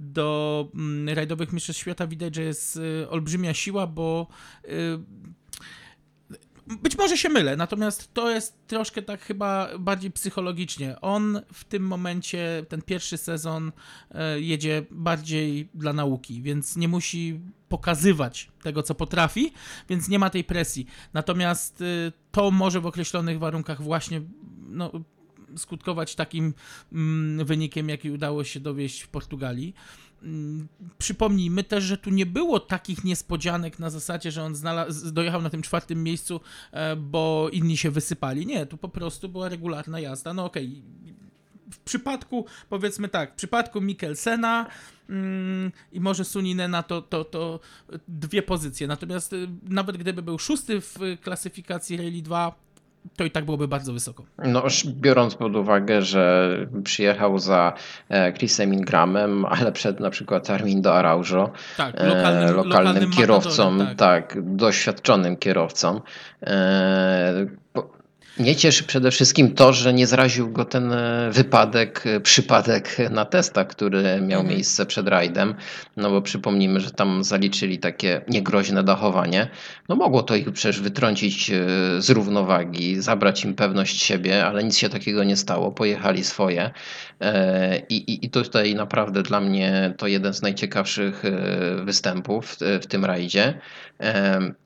do 0.01 0.69
mm, 0.75 1.15
rajdowych 1.15 1.53
mistrzostw 1.53 1.81
świata 1.81 2.07
widać, 2.07 2.35
że 2.35 2.43
jest 2.43 2.77
y, 2.77 3.09
olbrzymia 3.09 3.53
siła, 3.53 3.87
bo 3.87 4.27
y, 4.65 4.69
być 6.81 6.97
może 6.97 7.17
się 7.17 7.29
mylę, 7.29 7.57
natomiast 7.57 8.13
to 8.13 8.29
jest 8.31 8.67
troszkę 8.67 9.01
tak 9.01 9.21
chyba 9.21 9.69
bardziej 9.79 10.11
psychologicznie. 10.11 11.01
On 11.01 11.41
w 11.53 11.63
tym 11.63 11.83
momencie, 11.83 12.65
ten 12.69 12.81
pierwszy 12.81 13.17
sezon 13.17 13.71
y, 14.35 14.41
jedzie 14.41 14.85
bardziej 14.91 15.69
dla 15.73 15.93
nauki, 15.93 16.41
więc 16.41 16.77
nie 16.77 16.87
musi 16.87 17.39
pokazywać 17.69 18.51
tego, 18.63 18.83
co 18.83 18.95
potrafi, 18.95 19.53
więc 19.89 20.09
nie 20.09 20.19
ma 20.19 20.29
tej 20.29 20.43
presji. 20.43 20.85
Natomiast 21.13 21.83
to 22.31 22.51
może 22.51 22.81
w 22.81 22.85
określonych 22.85 23.39
warunkach 23.39 23.81
właśnie 23.81 24.21
no, 24.67 24.91
skutkować 25.57 26.15
takim 26.15 26.53
mm, 26.91 27.45
wynikiem, 27.45 27.89
jaki 27.89 28.11
udało 28.11 28.43
się 28.43 28.59
dowieść 28.59 29.01
w 29.01 29.07
Portugalii. 29.07 29.73
Mm, 30.23 30.67
przypomnijmy 30.97 31.63
też, 31.63 31.83
że 31.83 31.97
tu 31.97 32.09
nie 32.09 32.25
było 32.25 32.59
takich 32.59 33.03
niespodzianek 33.03 33.79
na 33.79 33.89
zasadzie, 33.89 34.31
że 34.31 34.43
on 34.43 34.55
dojechał 35.11 35.41
na 35.41 35.49
tym 35.49 35.61
czwartym 35.61 36.03
miejscu, 36.03 36.41
e, 36.71 36.95
bo 36.95 37.49
inni 37.51 37.77
się 37.77 37.91
wysypali. 37.91 38.45
Nie, 38.45 38.65
tu 38.65 38.77
po 38.77 38.89
prostu 38.89 39.29
była 39.29 39.49
regularna 39.49 39.99
jazda. 39.99 40.33
No 40.33 40.45
okej, 40.45 40.83
okay. 41.03 41.13
w 41.71 41.79
przypadku, 41.79 42.45
powiedzmy 42.69 43.09
tak, 43.09 43.31
w 43.31 43.35
przypadku 43.35 43.81
Mikkelsena 43.81 44.67
mm, 45.09 45.71
i 45.91 45.99
może 45.99 46.25
Suninena 46.25 46.83
to, 46.83 47.01
to, 47.01 47.25
to 47.25 47.59
dwie 48.07 48.41
pozycje. 48.41 48.87
Natomiast 48.87 49.33
y, 49.33 49.47
nawet 49.63 49.97
gdyby 49.97 50.21
był 50.21 50.39
szósty 50.39 50.81
w 50.81 50.97
klasyfikacji 51.21 51.97
Rally 51.97 52.21
2, 52.21 52.55
to 53.17 53.23
i 53.23 53.31
tak 53.31 53.45
byłoby 53.45 53.67
bardzo 53.67 53.93
wysoko. 53.93 54.23
No, 54.37 54.63
biorąc 54.85 55.35
pod 55.35 55.55
uwagę, 55.55 56.01
że 56.01 56.57
przyjechał 56.83 57.39
za 57.39 57.73
e, 58.09 58.33
Chrisem 58.33 58.73
Ingramem, 58.73 59.45
ale 59.45 59.71
przed 59.71 59.99
na 59.99 60.09
przykład 60.09 60.49
Armindo 60.49 60.95
Araujo, 60.95 61.51
tak, 61.77 61.93
lokalnym, 61.93 62.43
e, 62.43 62.51
lokalnym, 62.51 62.69
lokalnym 62.69 63.11
kierowcą, 63.11 63.77
tak. 63.79 63.97
tak. 63.97 64.55
doświadczonym 64.55 65.37
kierowcą. 65.37 66.01
E, 66.43 67.60
mnie 68.37 68.55
cieszy 68.55 68.83
przede 68.83 69.11
wszystkim 69.11 69.55
to, 69.55 69.73
że 69.73 69.93
nie 69.93 70.07
zraził 70.07 70.51
go 70.51 70.65
ten 70.65 70.93
e, 70.93 71.29
wypadek, 71.31 72.03
e, 72.05 72.19
przypadek 72.19 72.97
na 73.09 73.25
testach, 73.25 73.67
który 73.67 74.03
miał 74.03 74.39
mhm. 74.39 74.47
miejsce 74.47 74.85
przed 74.85 75.07
rajdem. 75.07 75.55
No 75.97 76.09
bo 76.09 76.21
przypomnijmy, 76.21 76.79
że 76.79 76.91
tam 76.91 77.23
zaliczyli 77.23 77.79
takie 77.79 78.21
niegroźne 78.27 78.83
dachowanie. 78.83 79.47
No 79.89 79.95
mogło 79.95 80.23
to 80.23 80.35
ich 80.35 80.51
przecież 80.51 80.81
wytrącić 80.81 81.51
e, 81.51 81.65
z 82.01 82.09
równowagi, 82.09 83.01
zabrać 83.01 83.45
im 83.45 83.55
pewność 83.55 84.01
siebie, 84.01 84.45
ale 84.45 84.63
nic 84.63 84.77
się 84.77 84.89
takiego 84.89 85.23
nie 85.23 85.35
stało. 85.35 85.71
Pojechali 85.71 86.23
swoje. 86.23 86.71
I, 87.89 87.95
i, 87.95 88.25
i 88.25 88.29
tutaj 88.29 88.75
naprawdę 88.75 89.23
dla 89.23 89.41
mnie 89.41 89.93
to 89.97 90.07
jeden 90.07 90.33
z 90.33 90.41
najciekawszych 90.41 91.23
występów 91.83 92.45
w, 92.45 92.57
w 92.81 92.87
tym 92.87 93.05
rajdzie. 93.05 93.59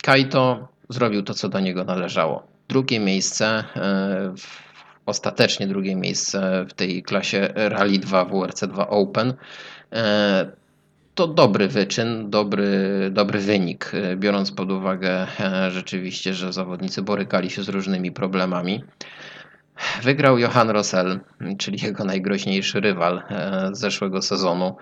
Kaito 0.03 0.67
zrobił 0.89 1.23
to, 1.23 1.33
co 1.33 1.49
do 1.49 1.59
niego 1.59 1.83
należało 1.83 2.54
drugie 2.67 2.99
miejsce, 2.99 3.45
e, 3.75 4.33
ostatecznie 5.05 5.67
drugie 5.67 5.95
miejsce 5.95 6.65
w 6.69 6.73
tej 6.73 7.03
klasie 7.03 7.49
Rally 7.55 7.99
2 7.99 8.25
WRC2 8.25 8.85
Open. 8.89 9.33
E, 9.93 10.51
to 11.15 11.27
dobry 11.27 11.67
wyczyn, 11.67 12.29
dobry, 12.29 12.67
dobry 13.11 13.39
wynik, 13.39 13.91
e, 13.93 14.15
biorąc 14.15 14.51
pod 14.51 14.71
uwagę 14.71 15.27
rzeczywiście, 15.69 16.33
że 16.33 16.53
zawodnicy 16.53 17.01
borykali 17.01 17.49
się 17.49 17.63
z 17.63 17.69
różnymi 17.69 18.11
problemami. 18.11 18.83
Wygrał 20.03 20.37
Johan 20.37 20.69
Rosell, 20.69 21.19
czyli 21.57 21.85
jego 21.85 22.03
najgroźniejszy 22.03 22.79
rywal 22.79 23.23
z 23.71 23.79
zeszłego 23.79 24.21
sezonu. 24.21 24.75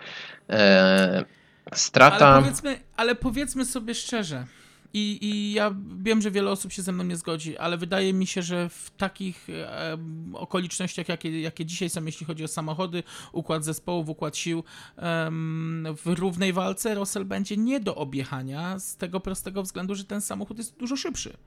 Strata. 1.73 2.27
Ale 2.27 2.41
powiedzmy, 2.41 2.79
ale 2.97 3.15
powiedzmy 3.15 3.65
sobie 3.65 3.95
szczerze, 3.95 4.45
i, 4.93 5.17
I 5.21 5.53
ja 5.53 5.75
wiem, 5.97 6.21
że 6.21 6.31
wiele 6.31 6.51
osób 6.51 6.71
się 6.71 6.81
ze 6.81 6.91
mną 6.91 7.03
nie 7.03 7.15
zgodzi, 7.15 7.57
ale 7.57 7.77
wydaje 7.77 8.13
mi 8.13 8.27
się, 8.27 8.41
że 8.41 8.69
w 8.69 8.91
takich 8.97 9.49
e, 9.49 9.97
okolicznościach, 10.33 11.09
jakie, 11.09 11.41
jakie 11.41 11.65
dzisiaj 11.65 11.89
są, 11.89 12.05
jeśli 12.05 12.25
chodzi 12.25 12.43
o 12.43 12.47
samochody, 12.47 13.03
układ 13.31 13.63
zespołów, 13.63 14.09
układ 14.09 14.37
sił, 14.37 14.63
e, 14.97 15.31
w 16.03 16.05
równej 16.05 16.53
walce 16.53 16.95
Russell 16.95 17.25
będzie 17.25 17.57
nie 17.57 17.79
do 17.79 17.95
objechania 17.95 18.79
z 18.79 18.97
tego 18.97 19.19
prostego 19.19 19.63
względu, 19.63 19.95
że 19.95 20.03
ten 20.03 20.21
samochód 20.21 20.57
jest 20.57 20.77
dużo 20.77 20.95
szybszy. 20.95 21.37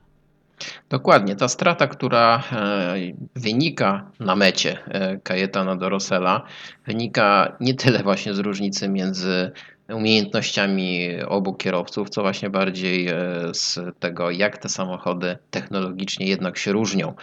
Dokładnie. 0.89 1.35
Ta 1.35 1.47
strata, 1.47 1.87
która 1.87 2.43
e, 2.51 2.95
wynika 3.35 4.11
na 4.19 4.35
mecie 4.35 4.77
Kajetana 5.23 5.75
do 5.75 5.89
Rossella, 5.89 6.43
wynika 6.85 7.57
nie 7.59 7.73
tyle 7.73 8.03
właśnie 8.03 8.33
z 8.33 8.39
różnicy 8.39 8.89
między 8.89 9.51
umiejętnościami 9.89 11.09
obu 11.27 11.53
kierowców, 11.53 12.09
co 12.09 12.21
właśnie 12.21 12.49
bardziej 12.49 13.07
e, 13.07 13.15
z 13.53 13.79
tego, 13.99 14.31
jak 14.31 14.57
te 14.57 14.69
samochody 14.69 15.37
technologicznie 15.51 16.27
jednak 16.27 16.57
się 16.57 16.71
różnią. 16.71 17.13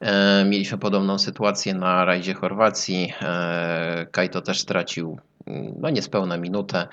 E, 0.00 0.44
mieliśmy 0.44 0.78
podobną 0.78 1.18
sytuację 1.18 1.74
na 1.74 2.04
rajdzie 2.04 2.34
Chorwacji. 2.34 3.12
E, 3.22 4.06
Kajto 4.10 4.40
też 4.40 4.60
stracił 4.60 5.18
mm, 5.46 5.74
no 5.80 5.90
niespełna 5.90 6.36
minutę 6.36 6.88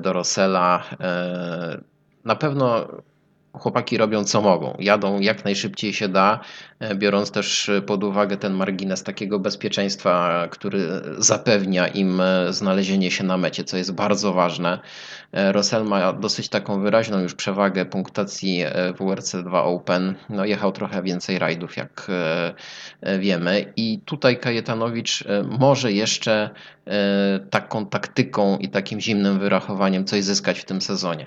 do 0.00 0.12
Rossella. 0.12 0.84
Na 2.24 2.36
pewno 2.36 2.88
chłopaki 3.58 3.96
robią 3.96 4.24
co 4.24 4.42
mogą. 4.42 4.76
Jadą 4.78 5.20
jak 5.20 5.44
najszybciej 5.44 5.92
się 5.92 6.08
da, 6.08 6.40
e, 6.80 6.94
biorąc 6.94 7.30
też 7.30 7.70
pod 7.86 8.04
uwagę 8.04 8.36
ten 8.36 8.52
margines 8.52 9.02
takiego 9.02 9.38
bezpieczeństwa, 9.38 10.46
który 10.50 10.88
zapewnia 11.18 11.88
im 11.88 12.20
e, 12.20 12.52
znalezienie 12.52 13.10
się 13.10 13.24
na 13.24 13.36
mecie, 13.36 13.64
co 13.64 13.76
jest 13.76 13.92
bardzo 13.92 14.32
ważne. 14.32 14.78
E, 15.32 15.52
Rosell 15.52 15.84
ma 15.84 16.12
dosyć 16.12 16.48
taką 16.48 16.80
wyraźną 16.80 17.20
już 17.20 17.34
przewagę 17.34 17.84
punktacji 17.84 18.64
w 18.96 19.00
WRC2 19.00 19.62
Open. 19.64 20.14
No, 20.28 20.44
jechał 20.44 20.72
trochę 20.72 21.02
więcej 21.02 21.38
rajdów, 21.38 21.76
jak 21.76 22.06
wiemy. 23.18 23.72
I 23.76 24.00
tutaj 24.04 24.38
Kajetanowicz 24.38 25.24
może 25.58 25.92
jeszcze 25.92 26.50
taką 27.50 27.86
taktyką 27.86 28.58
i 28.58 28.68
takim 28.68 29.00
zimnym 29.00 29.38
wyrachowaniem 29.38 30.04
coś 30.04 30.24
zyskać 30.24 30.60
w 30.60 30.64
tym 30.64 30.80
sezonie 30.80 31.26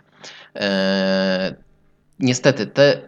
niestety 2.19 2.67
te 2.67 3.01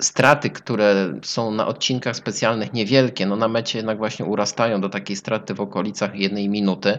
straty, 0.00 0.50
które 0.50 1.18
są 1.22 1.50
na 1.50 1.66
odcinkach 1.66 2.16
specjalnych 2.16 2.72
niewielkie, 2.72 3.26
no 3.26 3.36
na 3.36 3.48
mecie 3.48 3.78
jednak 3.78 3.98
właśnie 3.98 4.24
urastają 4.24 4.80
do 4.80 4.88
takiej 4.88 5.16
straty 5.16 5.54
w 5.54 5.60
okolicach 5.60 6.14
jednej 6.14 6.48
minuty. 6.48 6.98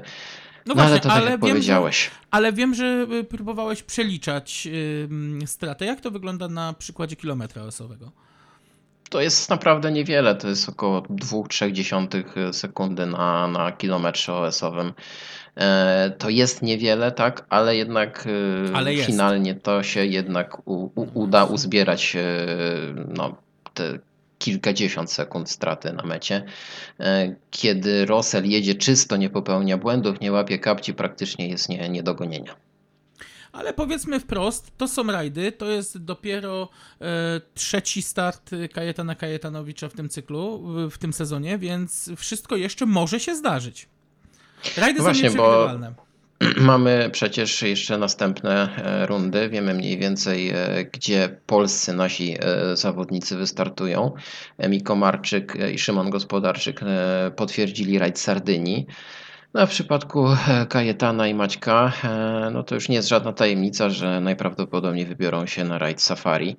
No, 0.65 0.73
no 0.73 0.73
właśnie, 0.73 0.91
ale 0.91 0.99
to 0.99 1.09
tak 1.09 1.17
ale 1.17 1.31
jak 1.31 1.41
wiem, 1.41 1.49
powiedziałeś. 1.49 2.03
Że, 2.03 2.11
ale 2.31 2.53
wiem, 2.53 2.73
że 2.73 3.07
y, 3.11 3.23
próbowałeś 3.23 3.83
przeliczać 3.83 4.65
yy, 4.65 5.47
stratę. 5.47 5.85
Jak 5.85 6.01
to 6.01 6.11
wygląda 6.11 6.47
na 6.47 6.73
przykładzie 6.73 7.15
kilometra 7.15 7.63
osowego? 7.63 8.11
To 9.09 9.21
jest 9.21 9.49
naprawdę 9.49 9.91
niewiele. 9.91 10.35
To 10.35 10.47
jest 10.47 10.69
około 10.69 11.01
2,3 11.01 12.53
sekundy 12.53 13.05
na, 13.05 13.47
na 13.47 13.71
kilometrze 13.71 14.33
OS-owym. 14.33 14.93
E, 15.57 16.11
to 16.17 16.29
jest 16.29 16.61
niewiele, 16.61 17.11
tak, 17.11 17.45
ale 17.49 17.75
jednak 17.75 18.27
e, 18.71 18.75
ale 18.75 18.95
finalnie 18.95 19.55
to 19.55 19.83
się 19.83 20.05
jednak 20.05 20.67
u, 20.67 20.91
u, 20.95 21.07
uda 21.13 21.45
uzbierać 21.45 22.15
e, 22.15 22.21
no, 23.07 23.35
te 23.73 23.99
kilkadziesiąt 24.39 25.11
sekund 25.11 25.49
straty 25.49 25.93
na 25.93 26.03
mecie. 26.03 26.43
Kiedy 27.51 28.05
Russell 28.05 28.45
jedzie 28.45 28.75
czysto, 28.75 29.17
nie 29.17 29.29
popełnia 29.29 29.77
błędów, 29.77 30.21
nie 30.21 30.31
łapie 30.31 30.59
kapci, 30.59 30.93
praktycznie 30.93 31.47
jest 31.47 31.69
nie, 31.69 31.89
nie 31.89 32.03
do 32.03 32.15
gonienia. 32.15 32.55
Ale 33.51 33.73
powiedzmy 33.73 34.19
wprost, 34.19 34.77
to 34.77 34.87
są 34.87 35.03
rajdy, 35.03 35.51
to 35.51 35.65
jest 35.65 35.97
dopiero 35.97 36.69
e, 37.01 37.05
trzeci 37.53 38.01
start 38.01 38.51
Kajetana 38.73 39.15
Kajetanowicza 39.15 39.89
w 39.89 39.93
tym 39.93 40.09
cyklu, 40.09 40.63
w, 40.91 40.97
tym 40.97 41.13
sezonie, 41.13 41.57
więc 41.57 42.09
wszystko 42.17 42.55
jeszcze 42.55 42.85
może 42.85 43.19
się 43.19 43.35
zdarzyć. 43.35 43.89
Rajdy 44.77 45.01
Właśnie, 45.01 45.31
są 45.31 45.37
bo 45.37 45.69
mamy 46.57 47.09
przecież 47.13 47.61
jeszcze 47.61 47.97
następne 47.97 48.69
e, 48.77 49.05
rundy. 49.05 49.49
Wiemy 49.49 49.73
mniej 49.73 49.97
więcej, 49.97 50.49
e, 50.49 50.85
gdzie 50.93 51.39
polscy 51.45 51.93
nasi 51.93 52.37
e, 52.39 52.75
zawodnicy 52.75 53.37
wystartują. 53.37 54.11
Miko 54.69 54.95
Marczyk 54.95 55.57
i 55.73 55.79
Szymon 55.79 56.09
Gospodarczyk 56.09 56.79
potwierdzili 57.35 57.99
rajd 57.99 58.19
Sardynii. 58.19 58.87
No, 59.53 59.67
w 59.67 59.69
przypadku 59.69 60.25
Kajetana 60.69 61.27
i 61.27 61.33
Maćka, 61.33 61.93
no 62.51 62.63
to 62.63 62.75
już 62.75 62.89
nie 62.89 62.95
jest 62.95 63.07
żadna 63.07 63.33
tajemnica, 63.33 63.89
że 63.89 64.21
najprawdopodobniej 64.21 65.05
wybiorą 65.05 65.45
się 65.45 65.63
na 65.63 65.77
rajd 65.77 66.01
Safari. 66.01 66.57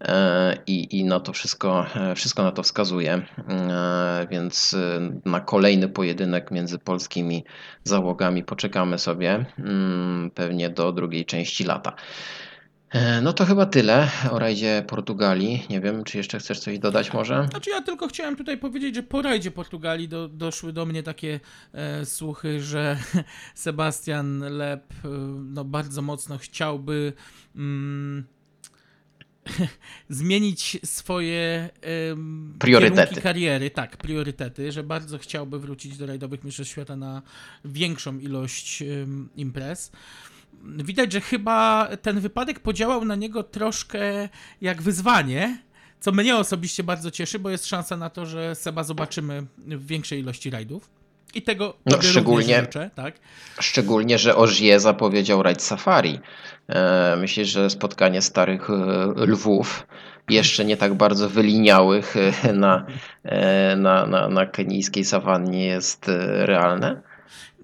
E, 0.00 0.56
i, 0.66 0.98
i 0.98 1.04
no 1.04 1.20
to 1.20 1.32
wszystko, 1.32 1.86
e, 1.96 2.14
wszystko 2.14 2.42
na 2.42 2.52
to 2.52 2.62
wskazuje. 2.62 3.22
E, 3.48 4.26
więc 4.30 4.76
na 5.24 5.40
kolejny 5.40 5.88
pojedynek 5.88 6.50
między 6.50 6.78
polskimi 6.78 7.44
załogami 7.84 8.44
poczekamy 8.44 8.98
sobie 8.98 9.44
mm, 9.58 10.30
pewnie 10.30 10.70
do 10.70 10.92
drugiej 10.92 11.24
części 11.24 11.64
lata. 11.64 11.92
No 13.22 13.32
to 13.32 13.44
chyba 13.44 13.66
tyle 13.66 14.08
o 14.30 14.38
rajdzie 14.38 14.84
Portugalii. 14.86 15.66
Nie 15.70 15.80
wiem, 15.80 16.04
czy 16.04 16.18
jeszcze 16.18 16.38
chcesz 16.38 16.60
coś 16.60 16.78
dodać 16.78 17.12
może? 17.12 17.46
Znaczy 17.50 17.70
ja 17.70 17.82
tylko 17.82 18.08
chciałem 18.08 18.36
tutaj 18.36 18.58
powiedzieć, 18.58 18.94
że 18.94 19.02
po 19.02 19.22
rajdzie 19.22 19.50
Portugalii 19.50 20.08
do, 20.08 20.28
doszły 20.28 20.72
do 20.72 20.86
mnie 20.86 21.02
takie 21.02 21.40
e, 21.72 22.06
słuchy, 22.06 22.60
że 22.60 22.96
Sebastian 23.54 24.38
Lep 24.38 24.92
e, 25.04 25.08
no, 25.44 25.64
bardzo 25.64 26.02
mocno 26.02 26.38
chciałby 26.38 27.12
mm, 27.56 28.24
zmienić 30.08 30.78
swoje 30.84 31.70
um, 32.10 32.56
priorytety 32.58 33.20
kariery, 33.20 33.70
tak, 33.70 33.96
priorytety, 33.96 34.72
że 34.72 34.82
bardzo 34.82 35.18
chciałby 35.18 35.58
wrócić 35.58 35.96
do 35.96 36.06
rajdowych 36.06 36.44
mistrzostw 36.44 36.72
świata 36.72 36.96
na 36.96 37.22
większą 37.64 38.18
ilość 38.18 38.82
um, 38.82 39.28
imprez. 39.36 39.92
Widać, 40.64 41.12
że 41.12 41.20
chyba 41.20 41.88
ten 42.02 42.20
wypadek 42.20 42.60
podziałał 42.60 43.04
na 43.04 43.14
niego 43.14 43.42
troszkę 43.42 44.28
jak 44.60 44.82
wyzwanie, 44.82 45.58
co 46.00 46.12
mnie 46.12 46.36
osobiście 46.36 46.82
bardzo 46.82 47.10
cieszy, 47.10 47.38
bo 47.38 47.50
jest 47.50 47.66
szansa 47.66 47.96
na 47.96 48.10
to, 48.10 48.26
że 48.26 48.54
Seba 48.54 48.84
zobaczymy 48.84 49.46
w 49.58 49.86
większej 49.86 50.20
ilości 50.20 50.50
rajdów. 50.50 50.90
I 51.34 51.42
tego 51.42 51.76
no, 51.86 52.02
szczególnie, 52.02 52.60
życzę, 52.60 52.90
tak? 52.94 53.14
Szczególnie, 53.60 54.18
że 54.18 54.36
Ożie 54.36 54.80
zapowiedział 54.80 55.42
rajd 55.42 55.62
safari. 55.62 56.20
E, 56.68 57.16
myślę, 57.16 57.44
że 57.44 57.70
spotkanie 57.70 58.22
starych 58.22 58.70
e, 58.70 58.74
lwów, 59.16 59.86
jeszcze 60.28 60.64
nie 60.64 60.76
tak 60.76 60.94
bardzo 60.94 61.28
wyliniałych 61.28 62.16
e, 62.16 62.52
na, 62.52 62.86
na, 63.76 64.06
na, 64.06 64.28
na 64.28 64.46
kenijskiej 64.46 65.04
sawannie 65.04 65.66
jest 65.66 66.10
realne. 66.28 67.02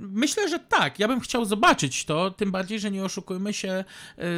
Myślę, 0.01 0.49
że 0.49 0.59
tak. 0.59 0.99
Ja 0.99 1.09
bym 1.09 1.21
chciał 1.21 1.45
zobaczyć 1.45 2.05
to, 2.05 2.31
tym 2.31 2.51
bardziej, 2.51 2.81
że 2.81 2.91
nie 2.91 3.05
oszukujmy 3.05 3.53
się, 3.53 3.85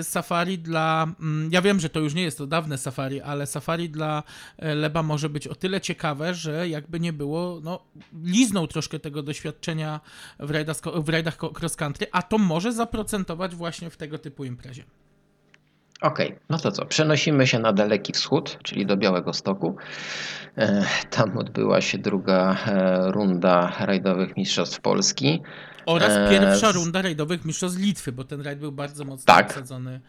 y, 0.01 0.05
safari 0.05 0.59
dla. 0.59 1.07
Mm, 1.21 1.53
ja 1.53 1.63
wiem, 1.63 1.81
że 1.81 1.89
to 1.89 2.01
już 2.01 2.15
nie 2.15 2.23
jest 2.23 2.39
to 2.39 2.47
dawne 2.47 2.79
safari, 2.79 3.21
ale 3.21 3.47
safari 3.47 3.91
dla 3.91 4.23
y, 4.63 4.75
Leba 4.75 5.03
może 5.03 5.29
być 5.29 5.47
o 5.47 5.55
tyle 5.55 5.81
ciekawe, 5.81 6.35
że 6.35 6.69
jakby 6.69 7.01
nie 7.01 7.13
było, 7.13 7.61
no, 7.63 7.83
liznął 8.25 8.67
troszkę 8.67 8.99
tego 8.99 9.23
doświadczenia 9.23 10.01
w 10.39 10.51
rajdach, 10.51 10.77
w 10.95 11.09
rajdach 11.09 11.39
cross 11.61 11.77
country, 11.77 12.07
a 12.13 12.23
to 12.23 12.39
może 12.39 12.73
zaprocentować 12.73 13.55
właśnie 13.55 13.91
w 13.91 13.97
tego 13.97 14.19
typu 14.19 14.45
imprezie. 14.45 14.85
Okej, 16.03 16.27
okay, 16.27 16.41
no 16.51 16.59
to 16.59 16.73
co? 16.73 16.87
Przenosimy 16.87 17.47
się 17.47 17.59
na 17.59 17.73
Daleki 17.73 18.13
Wschód, 18.13 18.59
czyli 18.63 18.87
do 18.87 18.97
Białego 18.97 19.33
Stoku. 19.33 19.77
E, 20.59 20.85
tam 21.11 21.39
odbyła 21.39 21.81
się 21.81 21.99
druga 21.99 22.57
e, 22.67 23.13
runda 23.13 23.73
rajdowych 23.81 24.37
Mistrzostw 24.37 24.81
Polski. 24.81 25.43
Oraz 25.87 26.13
e, 26.13 26.31
pierwsza 26.31 26.73
runda 26.73 27.03
rajdowych 27.03 27.45
Mistrzostw 27.45 27.79
Litwy, 27.79 28.13
bo 28.13 28.25
ten 28.25 28.41
rajd 28.41 28.59
był 28.59 28.73
bardzo 28.73 29.05
mocno 29.05 29.35
tak. 29.35 29.47
obsadzony 29.47 30.01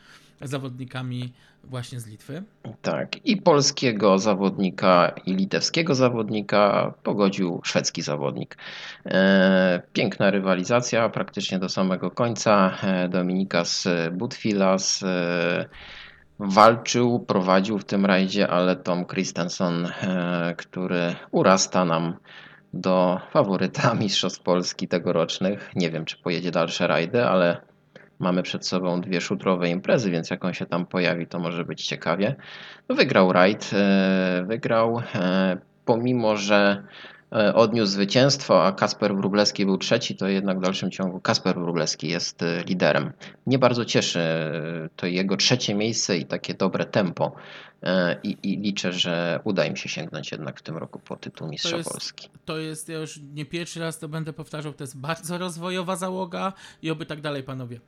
zawodnikami 0.42 1.34
właśnie 1.64 2.00
z 2.00 2.08
Litwy. 2.08 2.44
Tak, 2.82 3.26
i 3.26 3.38
polskiego 3.38 4.20
zawodnika 4.20 5.12
i 5.26 5.36
litewskiego 5.36 5.96
zawodnika 5.96 6.94
pogodził 7.04 7.62
szwedzki 7.64 8.02
zawodnik. 8.02 8.58
Piękna 9.94 10.32
rywalizacja 10.32 11.10
praktycznie 11.10 11.60
do 11.60 11.70
samego 11.70 12.12
końca. 12.12 12.78
Dominikas 13.10 13.88
Butfilas 14.12 15.04
walczył, 16.40 17.20
prowadził 17.20 17.80
w 17.80 17.86
tym 17.86 18.06
rajdzie, 18.06 18.48
ale 18.48 18.76
Tom 18.76 19.06
Christensen, 19.06 19.86
e, 19.86 20.56
który 20.58 21.16
urasta 21.32 21.86
nam 21.86 22.18
do 22.74 23.20
faworyta 23.32 23.94
Mistrzostw 24.00 24.44
Polski 24.44 24.88
tegorocznych. 24.88 25.72
Nie 25.76 25.92
wiem, 25.92 26.06
czy 26.06 26.18
pojedzie 26.18 26.52
dalsze 26.52 26.88
rajdy, 26.88 27.26
ale 27.26 27.62
mamy 28.24 28.44
przed 28.44 28.68
sobą 28.68 29.02
dwie 29.02 29.22
szutrowe 29.22 29.70
imprezy, 29.70 30.12
więc 30.12 30.30
jak 30.30 30.46
on 30.46 30.54
się 30.54 30.66
tam 30.66 30.86
pojawi, 30.86 31.28
to 31.28 31.40
może 31.40 31.66
być 31.66 31.88
ciekawie. 31.88 32.36
Wygrał 32.90 33.34
rajd, 33.34 33.72
e, 33.74 34.44
wygrał, 34.48 35.02
e, 35.16 35.58
pomimo 35.86 36.38
że 36.38 36.84
E, 37.34 37.56
odniósł 37.56 37.92
zwycięstwo, 37.92 38.66
a 38.66 38.72
Kasper 38.72 39.16
Wróblewski 39.16 39.66
był 39.66 39.78
trzeci, 39.78 40.16
to 40.16 40.28
jednak 40.28 40.58
w 40.58 40.62
dalszym 40.62 40.92
ciągu 40.92 41.20
Kasper 41.20 41.56
Wróblewski 41.56 42.08
jest 42.08 42.44
liderem. 42.66 43.12
Mnie 43.46 43.60
bardzo 43.60 43.86
cieszy 43.86 44.20
to 44.96 45.06
jego 45.06 45.38
trzecie 45.38 45.76
miejsce 45.76 46.18
i 46.18 46.26
takie 46.26 46.54
dobre 46.54 46.86
tempo. 46.86 47.36
I, 48.24 48.38
I, 48.44 48.58
liczę, 48.58 48.94
że 48.94 49.40
uda 49.44 49.66
im 49.66 49.76
się 49.76 49.90
sięgnąć 49.90 50.32
jednak 50.32 50.60
w 50.60 50.62
tym 50.62 50.78
roku 50.78 51.00
po 51.00 51.16
tytuł 51.16 51.48
Mistrza 51.48 51.72
to 51.72 51.78
jest, 51.78 51.92
Polski. 51.92 52.30
To 52.46 52.58
jest, 52.58 52.90
ja 52.90 52.98
już 52.98 53.20
nie 53.34 53.46
pierwszy 53.46 53.80
raz 53.80 54.00
to 54.00 54.10
będę 54.10 54.34
powtarzał, 54.34 54.74
to 54.74 54.84
jest 54.84 54.98
bardzo 54.98 55.38
rozwojowa 55.38 55.96
załoga 55.96 56.54
i 56.82 56.92
oby 56.92 57.06
tak 57.06 57.22
dalej, 57.22 57.44
panowie. 57.44 57.80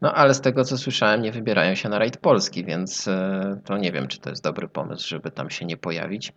No 0.00 0.14
ale 0.14 0.34
z 0.34 0.40
tego 0.40 0.64
co 0.64 0.78
słyszałem, 0.78 1.22
nie 1.22 1.32
wybierają 1.32 1.74
się 1.74 1.88
na 1.88 1.98
rajd 1.98 2.16
Polski, 2.16 2.64
więc 2.64 3.08
to 3.64 3.78
nie 3.78 3.92
wiem, 3.92 4.08
czy 4.08 4.20
to 4.20 4.30
jest 4.30 4.44
dobry 4.44 4.68
pomysł, 4.68 5.08
żeby 5.08 5.30
tam 5.30 5.50
się 5.50 5.66
nie 5.66 5.76
pojawić. 5.76 6.32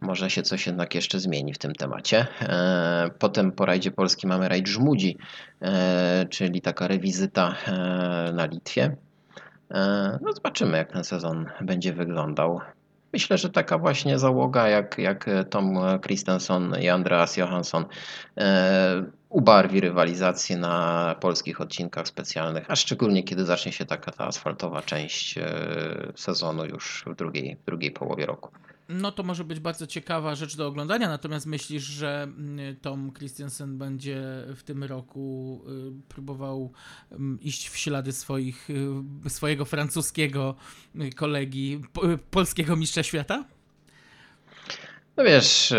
Może 0.00 0.30
się 0.30 0.42
coś 0.42 0.66
jednak 0.66 0.94
jeszcze 0.94 1.20
zmieni 1.20 1.54
w 1.54 1.58
tym 1.58 1.72
temacie. 1.72 2.26
E, 2.40 3.10
potem 3.18 3.52
po 3.52 3.66
rajdzie 3.66 3.90
Polski 3.90 4.26
mamy 4.26 4.48
rajd 4.48 4.68
Żmudzi, 4.68 5.18
e, 5.62 6.26
czyli 6.30 6.60
taka 6.60 6.88
rewizyta 6.88 7.54
e, 7.66 8.32
na 8.32 8.46
Litwie. 8.46 8.96
No 10.20 10.32
zobaczymy, 10.32 10.78
jak 10.78 10.92
ten 10.92 11.04
sezon 11.04 11.46
będzie 11.60 11.92
wyglądał. 11.92 12.60
Myślę, 13.12 13.38
że 13.38 13.50
taka 13.50 13.78
właśnie 13.78 14.18
załoga 14.18 14.68
jak, 14.68 14.98
jak 14.98 15.30
Tom 15.50 15.78
Christensen 16.06 16.76
i 16.80 16.88
Andreas 16.88 17.36
Johansson 17.36 17.84
ubarwi 19.28 19.80
rywalizację 19.80 20.56
na 20.56 21.16
polskich 21.20 21.60
odcinkach 21.60 22.08
specjalnych, 22.08 22.70
a 22.70 22.76
szczególnie 22.76 23.22
kiedy 23.22 23.44
zacznie 23.44 23.72
się 23.72 23.84
taka 23.84 24.12
ta 24.12 24.26
asfaltowa 24.26 24.82
część 24.82 25.34
sezonu 26.14 26.66
już 26.66 27.04
w 27.06 27.14
drugiej, 27.14 27.56
drugiej 27.66 27.90
połowie 27.90 28.26
roku. 28.26 28.50
No 28.88 29.12
to 29.12 29.22
może 29.22 29.44
być 29.44 29.60
bardzo 29.60 29.86
ciekawa 29.86 30.34
rzecz 30.34 30.56
do 30.56 30.66
oglądania, 30.66 31.08
natomiast 31.08 31.46
myślisz, 31.46 31.82
że 31.82 32.22
mm, 32.22 32.76
Tom 32.76 33.12
Christensen 33.12 33.78
będzie 33.78 34.22
w 34.56 34.62
tym 34.62 34.84
roku 34.84 35.62
y, 35.68 36.08
próbował 36.08 36.72
mm, 37.10 37.40
iść 37.40 37.68
w 37.68 37.76
ślady 37.76 38.12
swoich, 38.12 38.70
y, 39.26 39.30
swojego 39.30 39.64
francuskiego 39.64 40.54
y, 41.00 41.10
kolegi, 41.10 41.80
polskiego 42.30 42.76
mistrza 42.76 43.02
świata? 43.02 43.44
No 45.16 45.24
wiesz, 45.24 45.74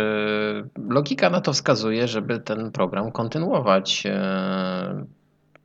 logika 0.89 1.29
na 1.29 1.41
to 1.41 1.53
wskazuje, 1.53 2.07
żeby 2.07 2.39
ten 2.39 2.71
program 2.71 3.11
kontynuować. 3.11 4.03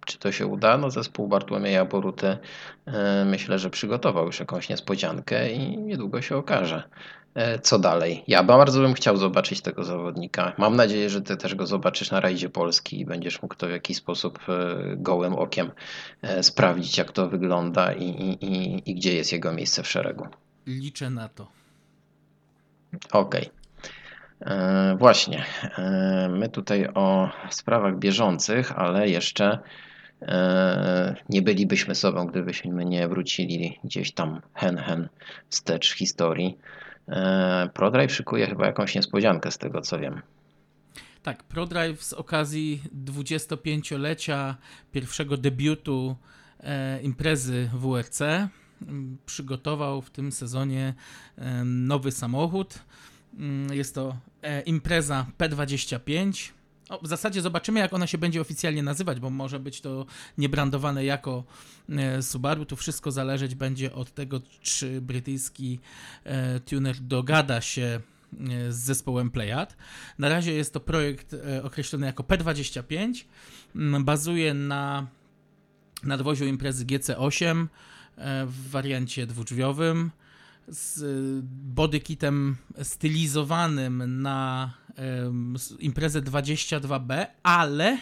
Czy 0.07 0.19
to 0.19 0.33
się 0.33 0.47
uda? 0.47 0.79
No 0.79 0.91
zespół 0.91 1.29
Bartłomieja 1.29 1.85
Boruty 1.85 2.39
myślę, 3.27 3.59
że 3.59 3.71
przygotował 3.71 4.27
już 4.27 4.41
jakąś 4.41 4.69
niespodziankę 4.69 5.53
i 5.53 5.79
niedługo 5.79 6.23
się 6.23 6.37
okaże. 6.37 6.83
E, 7.35 7.59
co 7.59 7.79
dalej. 7.79 8.25
Ja 8.27 8.43
bardzo 8.43 8.81
bym 8.81 8.95
chciał 8.95 9.17
zobaczyć 9.17 9.61
tego 9.61 9.85
zawodnika. 9.85 10.53
Mam 10.59 10.77
nadzieję, 10.77 11.11
że 11.11 11.23
ty 11.23 11.37
też 11.37 11.55
go 11.55 11.67
zobaczysz 11.67 12.11
na 12.11 12.21
rajdzie 12.21 12.49
Polski 12.49 13.01
i 13.01 13.07
będziesz 13.07 13.43
mógł 13.43 13.55
to 13.55 13.67
w 13.67 13.71
jakiś 13.71 13.97
sposób 13.97 14.39
e, 14.49 14.77
gołym 14.97 15.33
okiem 15.33 15.71
e, 16.23 16.43
sprawdzić, 16.43 16.99
jak 16.99 17.13
to 17.13 17.29
wygląda 17.29 17.93
i, 17.93 18.05
i, 18.05 18.45
i, 18.45 18.83
i 18.91 18.95
gdzie 18.95 19.15
jest 19.15 19.33
jego 19.33 19.53
miejsce 19.53 19.83
w 19.83 19.89
szeregu. 19.89 20.27
Liczę 20.67 21.11
na 21.11 21.29
to. 21.29 21.47
Okej. 23.13 23.43
E, 23.43 23.62
Właśnie. 24.99 25.45
E, 25.79 26.29
My 26.33 26.49
tutaj 26.49 26.89
o 26.95 27.31
sprawach 27.51 27.99
bieżących, 27.99 28.73
ale 28.79 29.09
jeszcze 29.09 29.59
e, 30.23 31.15
nie 31.29 31.43
bylibyśmy 31.43 31.95
sobą, 31.95 32.27
gdybyśmy 32.27 32.85
nie 32.85 33.09
wrócili 33.09 33.79
gdzieś 33.85 34.13
tam 34.13 34.41
hen 34.55 34.77
hen 34.77 35.09
wstecz 35.49 35.95
historii. 35.95 36.59
E, 37.09 37.71
ProDrive 37.75 38.13
szykuje 38.13 38.47
chyba 38.47 38.67
jakąś 38.67 38.95
niespodziankę 38.95 39.51
z 39.51 39.59
tego 39.59 39.81
co 39.81 39.99
wiem. 39.99 40.23
Tak, 41.23 41.43
ProDrive 41.43 42.03
z 42.03 42.13
okazji 42.13 42.83
25-lecia 43.05 44.55
pierwszego 44.93 45.37
debiutu 45.37 46.17
e, 46.61 47.01
imprezy 47.03 47.71
WRC 47.75 48.21
przygotował 49.27 50.03
w 50.03 50.11
tym 50.11 50.33
sezonie 50.33 50.95
e, 51.39 51.65
nowy 51.65 52.13
samochód. 52.13 52.79
Mm, 53.35 53.73
Jest 53.75 53.95
to 53.95 54.17
e, 54.43 54.61
impreza 54.61 55.27
P25. 55.39 56.51
O, 56.89 56.99
w 57.03 57.07
zasadzie 57.09 57.43
zobaczymy, 57.43 57.81
jak 57.81 57.93
ona 57.93 58.07
się 58.07 58.19
będzie 58.19 58.41
oficjalnie 58.41 58.83
nazywać, 58.83 59.21
bo 59.21 59.31
może 59.31 59.61
być 59.61 59.81
to 59.81 60.07
niebrandowane 60.39 61.05
jako 61.05 61.45
e, 61.89 62.23
Subaru. 62.23 62.65
Tu 62.65 62.77
wszystko 62.77 63.11
zależeć 63.13 63.55
będzie 63.55 63.93
od 63.93 64.15
tego, 64.15 64.41
czy 64.63 65.01
brytyjski 65.01 65.81
e, 66.25 66.61
tuner 66.61 66.97
dogada 67.01 67.61
się 67.61 68.01
z 68.69 68.77
zespołem 68.77 69.31
Playad. 69.31 69.77
Na 70.19 70.29
razie 70.29 70.53
jest 70.53 70.73
to 70.73 70.81
projekt 70.81 71.37
określony 71.63 72.07
jako 72.07 72.23
P25. 72.23 73.25
Mm, 73.77 74.05
Bazuje 74.05 74.55
na 74.55 75.07
nadwoziu 76.05 76.47
imprezy 76.47 76.87
GC8 76.87 77.67
e, 78.17 78.47
w 78.47 78.71
wariancie 78.71 79.27
dwudrzwiowym 79.27 80.11
z 80.69 81.03
e, 81.03 81.07
bodykitem 81.75 82.57
stylizowanym 82.83 84.23
na 84.23 84.71
imprezę 85.79 86.23
22B, 86.23 87.27
ale 87.43 87.99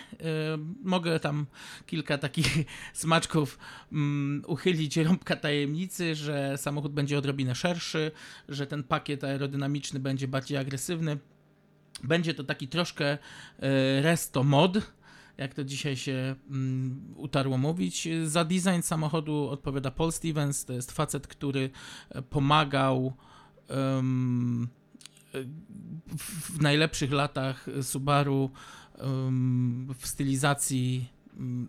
mogę 0.82 1.20
tam 1.20 1.46
kilka 1.86 2.18
takich 2.18 2.56
smaczków 2.92 3.58
mm, 3.92 4.42
uchylić 4.46 4.96
rąbka 4.96 5.36
tajemnicy, 5.36 6.14
że 6.14 6.58
samochód 6.58 6.92
będzie 6.92 7.18
odrobinę 7.18 7.54
szerszy, 7.54 8.10
że 8.48 8.66
ten 8.66 8.82
pakiet 8.82 9.24
aerodynamiczny 9.24 10.00
będzie 10.00 10.28
bardziej 10.28 10.58
agresywny. 10.58 11.18
Będzie 12.04 12.34
to 12.34 12.44
taki 12.44 12.68
troszkę 12.68 13.06
e, 13.06 13.18
resto 14.02 14.44
mod, 14.44 14.92
jak 15.40 15.54
to 15.54 15.64
dzisiaj 15.64 15.96
się 15.96 16.34
mm, 16.50 17.14
utarło 17.16 17.58
mówić. 17.58 18.08
Za 18.24 18.44
design 18.44 18.82
samochodu 18.82 19.48
odpowiada 19.48 19.90
Paul 19.90 20.12
Stevens, 20.12 20.64
to 20.64 20.72
jest 20.72 20.92
facet, 20.92 21.26
który 21.26 21.70
e, 22.10 22.22
pomagał 22.22 23.12
e, 23.70 23.72
w, 26.18 26.62
najlepszych 26.62 27.12
latach 27.12 27.66
Subaru 27.82 28.50
em, 28.98 29.94
w 29.98 30.06
stylizacji 30.06 31.08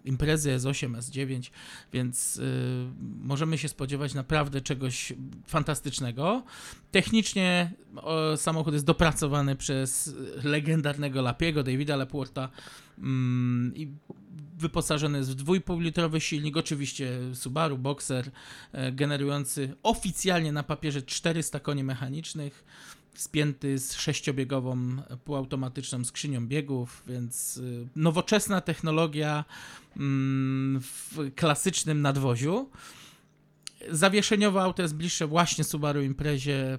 imprezy 0.06 0.58
S8, 0.58 0.98
S9, 0.98 1.52
więc 1.94 2.38
y, 2.38 2.88
możemy 3.24 3.58
się 3.58 3.70
spodziewać 3.70 4.14
naprawdę 4.14 4.62
czegoś 4.62 5.14
fantastycznego. 5.48 6.44
Technicznie 6.92 7.72
o, 7.96 8.38
samochód 8.38 8.74
jest 8.74 8.86
dopracowany 8.86 9.56
przez 9.56 10.16
legendarnego 10.44 11.22
Lapiego, 11.22 11.64
Davida 11.64 11.96
Laporta 11.96 12.50
mm, 12.98 13.76
i 13.76 13.88
wyposażony 14.58 15.18
jest 15.18 15.32
w 15.32 15.46
2,5-litrowy 15.46 16.20
silnik, 16.20 16.58
oczywiście 16.58 17.10
Subaru 17.34 17.78
Boxer, 17.78 18.32
e, 18.72 18.92
generujący 18.92 19.76
oficjalnie 19.84 20.52
na 20.52 20.64
papierze 20.64 21.02
400 21.02 21.60
koni 21.60 21.84
mechanicznych, 21.84 22.64
spięty 23.22 23.78
z 23.78 23.94
sześciobiegową 23.94 24.78
e, 25.10 25.18
półautomatyczną 25.18 26.06
skrzynią 26.06 26.48
biegów, 26.48 27.04
więc 27.08 27.58
y, 27.58 27.88
nowoczesna 27.96 28.62
technologia 28.62 29.46
mm, 29.98 30.82
w 30.82 31.18
klasycznym 31.36 32.02
nadwoziu. 32.02 32.70
Zawieszeniowe 33.90 34.62
auto 34.62 34.82
jest 34.82 34.96
bliższe 34.96 35.28
właśnie 35.28 35.64
Subaru 35.64 36.02
Imprezie 36.02 36.78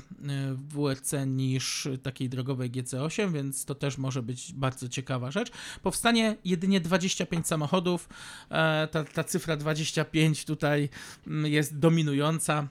w 0.55 0.75
WRC 0.75 1.15
niż 1.27 1.89
takiej 2.03 2.29
drogowej 2.29 2.71
GC8, 2.71 3.33
więc 3.33 3.65
to 3.65 3.75
też 3.75 3.99
może 3.99 4.23
być 4.23 4.53
bardzo 4.53 4.89
ciekawa 4.89 5.31
rzecz. 5.31 5.51
Powstanie 5.83 6.37
jedynie 6.45 6.81
25 6.81 7.47
samochodów. 7.47 8.09
E, 8.51 8.89
Ta, 8.93 9.05
ta 9.05 9.25
cyfra 9.25 9.57
25 9.57 10.45
tutaj 10.45 10.89
mm, 11.27 11.53
jest 11.53 11.79
dominująca. 11.79 12.69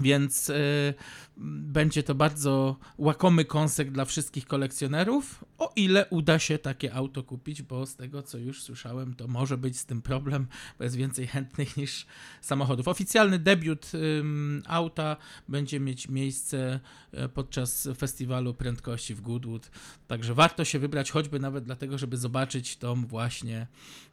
Więc 0.00 0.50
y, 0.50 0.94
będzie 1.40 2.02
to 2.02 2.14
bardzo 2.14 2.76
łakomy 2.98 3.44
kąsek 3.44 3.90
dla 3.90 4.04
wszystkich 4.04 4.46
kolekcjonerów, 4.46 5.44
o 5.58 5.72
ile 5.76 6.06
uda 6.10 6.38
się 6.38 6.58
takie 6.58 6.94
auto 6.94 7.22
kupić, 7.22 7.62
bo 7.62 7.86
z 7.86 7.96
tego 7.96 8.22
co 8.22 8.38
już 8.38 8.62
słyszałem, 8.62 9.14
to 9.14 9.28
może 9.28 9.58
być 9.58 9.78
z 9.78 9.86
tym 9.86 10.02
problem, 10.02 10.46
bo 10.78 10.84
jest 10.84 10.96
więcej 10.96 11.26
chętnych 11.26 11.76
niż 11.76 12.06
samochodów. 12.40 12.88
Oficjalny 12.88 13.38
debiut 13.38 13.92
ym, 13.94 14.62
auta 14.66 15.16
będzie 15.48 15.80
mieć 15.80 16.08
miejsce 16.08 16.80
e, 17.12 17.28
podczas 17.28 17.88
festiwalu 17.96 18.54
prędkości 18.54 19.14
w 19.14 19.20
Goodwood, 19.20 19.70
także 20.06 20.34
warto 20.34 20.64
się 20.64 20.78
wybrać, 20.78 21.10
choćby 21.10 21.40
nawet 21.40 21.64
dlatego, 21.64 21.98
żeby 21.98 22.16
zobaczyć 22.16 22.76
tą 22.76 23.06
właśnie 23.06 23.66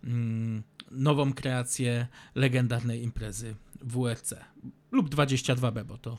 mm, 0.03 0.63
nową 0.91 1.33
kreację 1.33 2.07
legendarnej 2.35 3.03
imprezy 3.03 3.55
WRC 3.85 4.33
lub 4.91 5.09
22B, 5.09 5.83
bo 5.83 5.97
to 5.97 6.17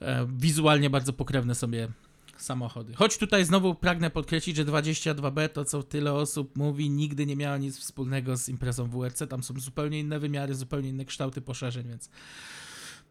e, 0.00 0.26
wizualnie 0.36 0.90
bardzo 0.90 1.12
pokrewne 1.12 1.54
sobie 1.54 1.88
samochody. 2.36 2.94
Choć 2.94 3.18
tutaj 3.18 3.44
znowu 3.44 3.74
pragnę 3.74 4.10
podkreślić, 4.10 4.56
że 4.56 4.64
22B 4.64 5.48
to 5.48 5.64
co 5.64 5.82
tyle 5.82 6.12
osób 6.12 6.56
mówi, 6.56 6.90
nigdy 6.90 7.26
nie 7.26 7.36
miało 7.36 7.56
nic 7.56 7.78
wspólnego 7.78 8.36
z 8.36 8.48
imprezą 8.48 8.90
WRC. 8.90 9.22
Tam 9.28 9.42
są 9.42 9.60
zupełnie 9.60 10.00
inne 10.00 10.18
wymiary, 10.18 10.54
zupełnie 10.54 10.88
inne 10.88 11.04
kształty 11.04 11.40
poszerzeń, 11.40 11.88
więc 11.88 12.10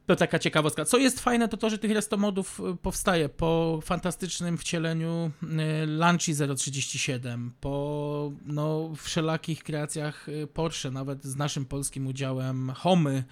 to 0.05 0.15
taka 0.15 0.39
ciekawostka. 0.39 0.85
Co 0.85 0.97
jest 0.97 1.19
fajne, 1.19 1.47
to 1.47 1.57
to, 1.57 1.69
że 1.69 1.77
tych 1.77 1.91
restomodów 1.91 2.59
y, 2.59 2.77
powstaje 2.77 3.29
po 3.29 3.79
fantastycznym 3.83 4.57
wcieleniu 4.57 5.31
y, 5.43 5.47
Lancia 5.87 6.55
037, 6.57 7.53
po 7.59 8.31
no, 8.45 8.91
wszelakich 8.95 9.63
kreacjach 9.63 10.29
y, 10.29 10.47
Porsche, 10.47 10.91
nawet 10.91 11.23
z 11.23 11.35
naszym 11.35 11.65
polskim 11.65 12.07
udziałem 12.07 12.69
Homy, 12.69 13.23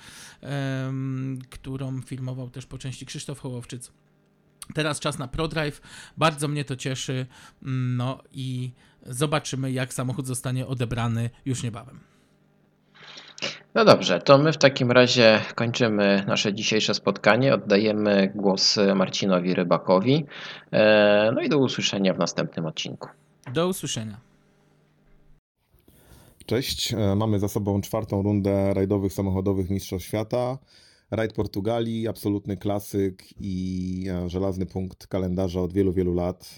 em, 0.41 1.39
którą 1.49 2.01
filmował 2.01 2.49
też 2.49 2.65
po 2.65 2.77
części 2.77 3.05
Krzysztof 3.05 3.39
Hołowczyc. 3.39 3.91
Teraz 4.73 4.99
czas 4.99 5.19
na 5.19 5.27
ProDrive. 5.27 5.81
Bardzo 6.17 6.47
mnie 6.47 6.65
to 6.65 6.75
cieszy. 6.75 7.25
No 7.62 8.23
i 8.31 8.71
zobaczymy, 9.05 9.71
jak 9.71 9.93
samochód 9.93 10.27
zostanie 10.27 10.67
odebrany 10.67 11.29
już 11.45 11.63
niebawem. 11.63 12.11
No 13.75 13.86
dobrze, 13.86 14.19
to 14.19 14.38
my 14.38 14.53
w 14.53 14.57
takim 14.57 14.91
razie 14.91 15.41
kończymy 15.55 16.23
nasze 16.27 16.53
dzisiejsze 16.53 16.93
spotkanie. 16.93 17.53
Oddajemy 17.53 18.31
głos 18.36 18.77
Marcinowi 18.95 19.53
Rybakowi. 19.53 20.25
E, 20.71 21.31
No 21.36 21.41
i 21.41 21.49
do 21.49 21.57
usłyszenia 21.57 22.13
w 22.13 22.17
następnym 22.17 22.65
odcinku. 22.65 23.07
Do 23.53 23.67
usłyszenia. 23.67 24.19
Cześć, 26.45 26.93
e, 26.93 27.15
mamy 27.15 27.39
za 27.39 27.47
sobą 27.47 27.81
czwartą 27.81 28.21
rundę 28.21 28.73
rajdowych 28.73 29.13
samochodowych 29.13 29.69
Mistrzostw 29.69 30.07
Świata. 30.07 30.57
Rajd 31.12 31.34
Portugalii, 31.34 32.07
absolutny 32.07 32.57
klasyk 32.57 33.23
i 33.39 34.05
e, 34.10 34.29
żelazny 34.29 34.65
punkt 34.65 35.07
kalendarza 35.07 35.62
od 35.62 35.73
wielu, 35.73 35.93
wielu 35.93 36.13
lat. 36.13 36.57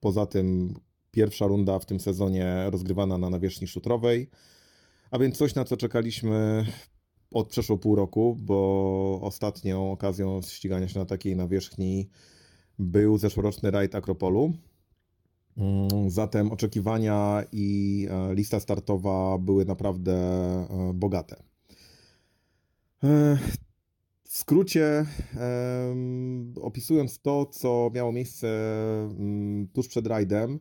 Poza 0.00 0.26
tym 0.26 0.74
pierwsza 1.10 1.46
runda 1.46 1.78
w 1.78 1.86
tym 1.86 2.00
sezonie 2.00 2.66
rozgrywana 2.70 3.18
na 3.18 3.30
nawierzchni 3.30 3.66
szutrowej, 3.66 4.30
a 5.14 5.18
więc 5.18 5.36
coś 5.36 5.54
na 5.54 5.64
co 5.64 5.76
czekaliśmy 5.76 6.66
od 7.30 7.48
przeszło 7.48 7.78
pół 7.78 7.96
roku, 7.96 8.36
bo 8.40 9.18
ostatnią 9.22 9.92
okazją 9.92 10.42
ścigania 10.42 10.88
się 10.88 10.98
na 10.98 11.04
takiej 11.04 11.36
nawierzchni 11.36 12.08
był 12.78 13.18
zeszłoroczny 13.18 13.70
rajd 13.70 13.94
Akropolu. 13.94 14.52
Mm, 15.56 16.10
Zatem 16.10 16.52
oczekiwania 16.52 17.44
i 17.52 18.08
e, 18.10 18.34
lista 18.34 18.60
startowa 18.60 19.38
były 19.38 19.64
naprawdę 19.64 20.12
e, 20.12 20.92
bogate. 20.94 21.36
E, 23.04 23.38
W 24.24 24.38
skrócie, 24.38 25.06
opisując 26.62 27.20
to, 27.20 27.46
co 27.46 27.90
miało 27.94 28.12
miejsce 28.12 28.48
mm, 29.04 29.68
tuż 29.68 29.88
przed 29.88 30.06
rajdem, 30.06 30.50
em, 30.50 30.60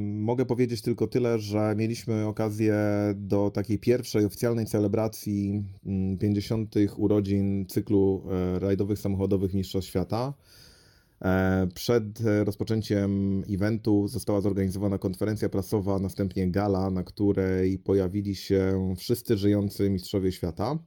mogę 0.00 0.46
powiedzieć 0.46 0.82
tylko 0.82 1.06
tyle, 1.06 1.38
że 1.38 1.74
mieliśmy 1.76 2.26
okazję 2.26 2.74
do 3.16 3.50
takiej 3.50 3.78
pierwszej 3.78 4.24
oficjalnej 4.24 4.66
celebracji 4.66 5.64
mm, 5.86 6.18
50. 6.18 6.74
urodzin 6.96 7.66
cyklu 7.66 8.22
e, 8.30 8.58
rajdowych 8.58 8.98
samochodowych 8.98 9.54
Mistrzostw 9.54 9.90
Świata. 9.90 10.34
E, 11.22 11.68
Przed 11.74 12.04
rozpoczęciem 12.44 13.42
eventu 13.50 14.08
została 14.08 14.40
zorganizowana 14.40 14.98
konferencja 14.98 15.48
prasowa, 15.48 15.98
następnie 15.98 16.50
gala, 16.50 16.90
na 16.90 17.04
której 17.04 17.78
pojawili 17.78 18.36
się 18.36 18.94
wszyscy 18.96 19.36
żyjący 19.36 19.90
mistrzowie 19.90 20.32
świata. 20.32 20.78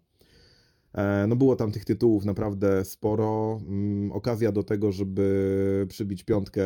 E, 0.94 1.28
no 1.28 1.36
było 1.36 1.56
tam 1.56 1.72
tych 1.72 1.86
tytułów 1.86 2.26
naprawdę 2.26 2.86
sporo. 2.86 3.60
Mm, 3.68 4.12
okazja 4.12 4.52
do 4.52 4.64
tego, 4.64 4.92
żeby 4.92 5.86
przybić 5.90 6.24
piątkę 6.24 6.66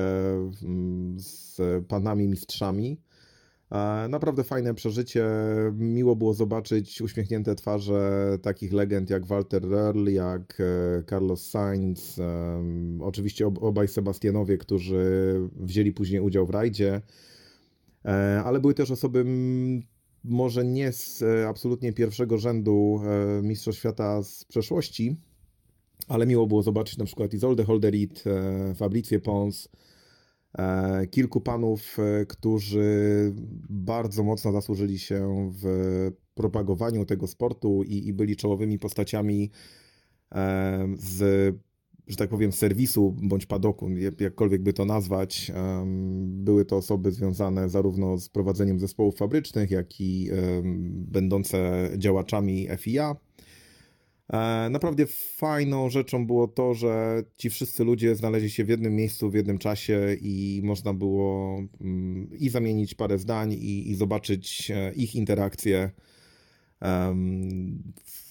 mm, 0.63 1.20
z 1.20 1.58
panami 1.88 2.28
mistrzami. 2.28 3.02
E, 3.72 4.08
naprawdę 4.10 4.44
fajne 4.44 4.74
przeżycie. 4.74 5.28
Miło 5.74 6.16
było 6.16 6.34
zobaczyć 6.34 7.02
uśmiechnięte 7.02 7.56
twarze 7.56 8.38
takich 8.42 8.74
legend 8.74 9.10
jak 9.10 9.26
Walter 9.26 9.63
Röhrl, 9.63 10.10
jak 10.10 10.58
e, 10.60 11.04
Carlos 11.10 11.50
Sainz, 11.50 12.20
oczywiście 13.00 13.48
obaj 13.48 13.88
Sebastianowie, 13.88 14.58
którzy 14.58 15.34
wzięli 15.56 15.92
później 15.92 16.22
udział 16.22 16.46
w 16.46 16.50
rajdzie, 16.50 17.02
ale 18.44 18.60
były 18.60 18.74
też 18.74 18.92
osoby 18.92 19.26
może 20.28 20.66
nie 20.66 20.92
z 20.92 21.22
e, 21.22 21.48
absolutnie 21.48 21.94
pierwszego 21.94 22.38
rzędu 22.38 23.02
e, 23.04 23.42
Mistrzostw 23.42 23.80
Świata 23.80 24.24
z 24.24 24.46
przeszłości, 24.46 25.16
ale 26.08 26.26
miło 26.26 26.48
było 26.48 26.63
zobaczyć 26.63 26.98
na 26.98 27.06
przykład 27.06 27.34
Izoldę 27.34 27.63
Holderit, 27.63 28.24
e, 28.28 28.76
Fabrycję 28.76 29.20
Pons, 29.20 29.70
kilku 31.12 31.42
panów, 31.42 31.98
którzy 32.28 33.34
bardzo 33.70 34.24
mocno 34.24 34.52
zasłużyli 34.52 35.00
się 35.00 35.52
w 35.62 35.66
propagowaniu 36.34 37.06
tego 37.06 37.28
sportu 37.28 37.84
i, 37.84 38.08
i 38.08 38.13
byli 38.13 38.36
czołowymi 38.36 38.80
postaciami 38.80 39.52
z 40.94 41.56
że 42.08 42.15
tak 42.15 42.30
powiem, 42.30 42.52
serwisu 42.52 43.15
bądź 43.22 43.46
padoku, 43.46 43.89
jakkolwiek 44.20 44.62
by 44.62 44.74
to 44.74 44.86
nazwać. 44.86 45.52
Były 46.22 46.65
to 46.65 46.78
osoby 46.78 47.12
związane 47.12 47.70
zarówno 47.70 48.17
z 48.17 48.30
prowadzeniem 48.30 48.80
zespołów 48.80 49.17
fabrycznych, 49.17 49.72
jak 49.72 50.02
i 50.02 50.30
będące 51.12 51.89
działaczami 51.98 52.67
FIA. 52.78 53.15
E, 54.34 54.70
naprawdę 54.70 55.06
fajną 55.36 55.89
rzeczą 55.89 56.28
było 56.28 56.48
to, 56.48 56.74
że 56.74 57.24
ci 57.38 57.50
wszyscy 57.50 57.84
ludzie 57.84 58.15
znaleźli 58.15 58.50
się 58.50 58.63
w 58.63 58.70
jednym 58.70 58.96
miejscu, 58.96 59.30
w 59.30 59.34
jednym 59.34 59.58
czasie 59.58 60.15
i 60.22 60.62
można 60.63 60.93
było 60.93 61.58
mm, 61.82 62.30
i 62.39 62.50
zamienić 62.50 62.96
parę 62.96 63.17
zdań, 63.17 63.54
i, 63.54 63.89
i 63.89 63.96
zobaczyć 63.96 64.72
e, 64.72 64.93
ich 64.93 65.15
interakcje 65.15 65.91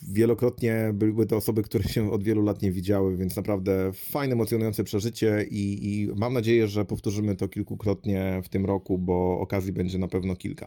Wielokrotnie 0.09 0.91
były 0.95 1.27
to 1.27 1.37
osoby, 1.37 1.63
które 1.63 1.85
się 1.85 2.13
od 2.13 2.23
wielu 2.23 2.43
lat 2.43 2.63
nie 2.63 2.73
widziały, 2.73 3.17
więc 3.17 3.37
naprawdę 3.37 3.91
fajne, 3.93 4.33
emocjonujące 4.33 4.85
przeżycie 4.85 5.47
i, 5.51 5.95
i 6.01 6.09
mam 6.17 6.33
nadzieję, 6.33 6.69
że 6.69 6.85
powtórzymy 6.85 7.37
to 7.37 7.49
kilkukrotnie 7.49 8.41
w 8.45 8.49
tym 8.49 8.67
roku, 8.67 8.99
bo 8.99 9.41
okazji 9.41 9.73
będzie 9.73 9.99
na 9.99 10.09
pewno 10.09 10.37
kilka. 10.37 10.67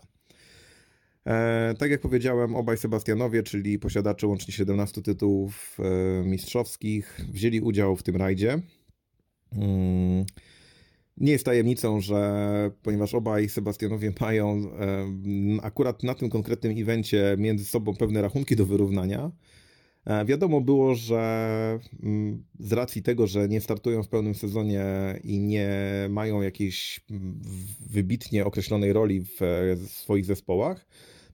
E, 1.26 1.74
tak 1.80 1.92
jak 1.92 2.02
powiedziałem, 2.02 2.56
obaj 2.56 2.78
Sebastianowie, 2.78 3.44
czyli 3.44 3.80
posiadacze 3.80 4.28
łącznie 4.28 4.54
17 4.54 5.02
tytułów 5.02 5.78
e, 5.80 6.24
mistrzowskich, 6.26 7.22
wzięli 7.32 7.62
udział 7.62 7.96
w 7.96 8.04
tym 8.04 8.16
rajdzie. 8.16 8.62
Mm. 9.52 10.26
Nie 11.20 11.32
jest 11.32 11.46
tajemnicą, 11.46 12.02
że 12.02 12.72
ponieważ 12.84 13.16
obaj 13.16 13.50
Sebastianowie 13.50 14.14
mają 14.22 14.72
akurat 15.62 16.04
na 16.04 16.16
tym 16.16 16.30
konkretnym 16.30 16.78
evencie 16.78 17.36
między 17.38 17.66
sobą 17.66 17.96
pewne 17.96 18.22
rachunki 18.22 18.56
do 18.56 18.66
wyrównania, 18.66 19.32
e, 20.06 20.26
wiadomo 20.26 20.62
było, 20.62 20.96
że 20.96 21.80
mm, 22.04 22.44
z 22.60 22.74
racji 22.74 23.04
tego, 23.04 23.28
że 23.28 23.48
nie 23.48 23.62
startują 23.62 24.04
w 24.04 24.10
pełnym 24.10 24.36
sezonie 24.36 24.84
i 25.24 25.40
nie 25.40 25.70
mają 26.10 26.42
jakiejś 26.42 27.00
mm, 27.12 27.40
wybitnie 27.90 28.46
określonej 28.46 28.94
roli 28.94 29.22
w 29.22 29.40
swoich 29.88 30.26
zespołach, 30.26 30.88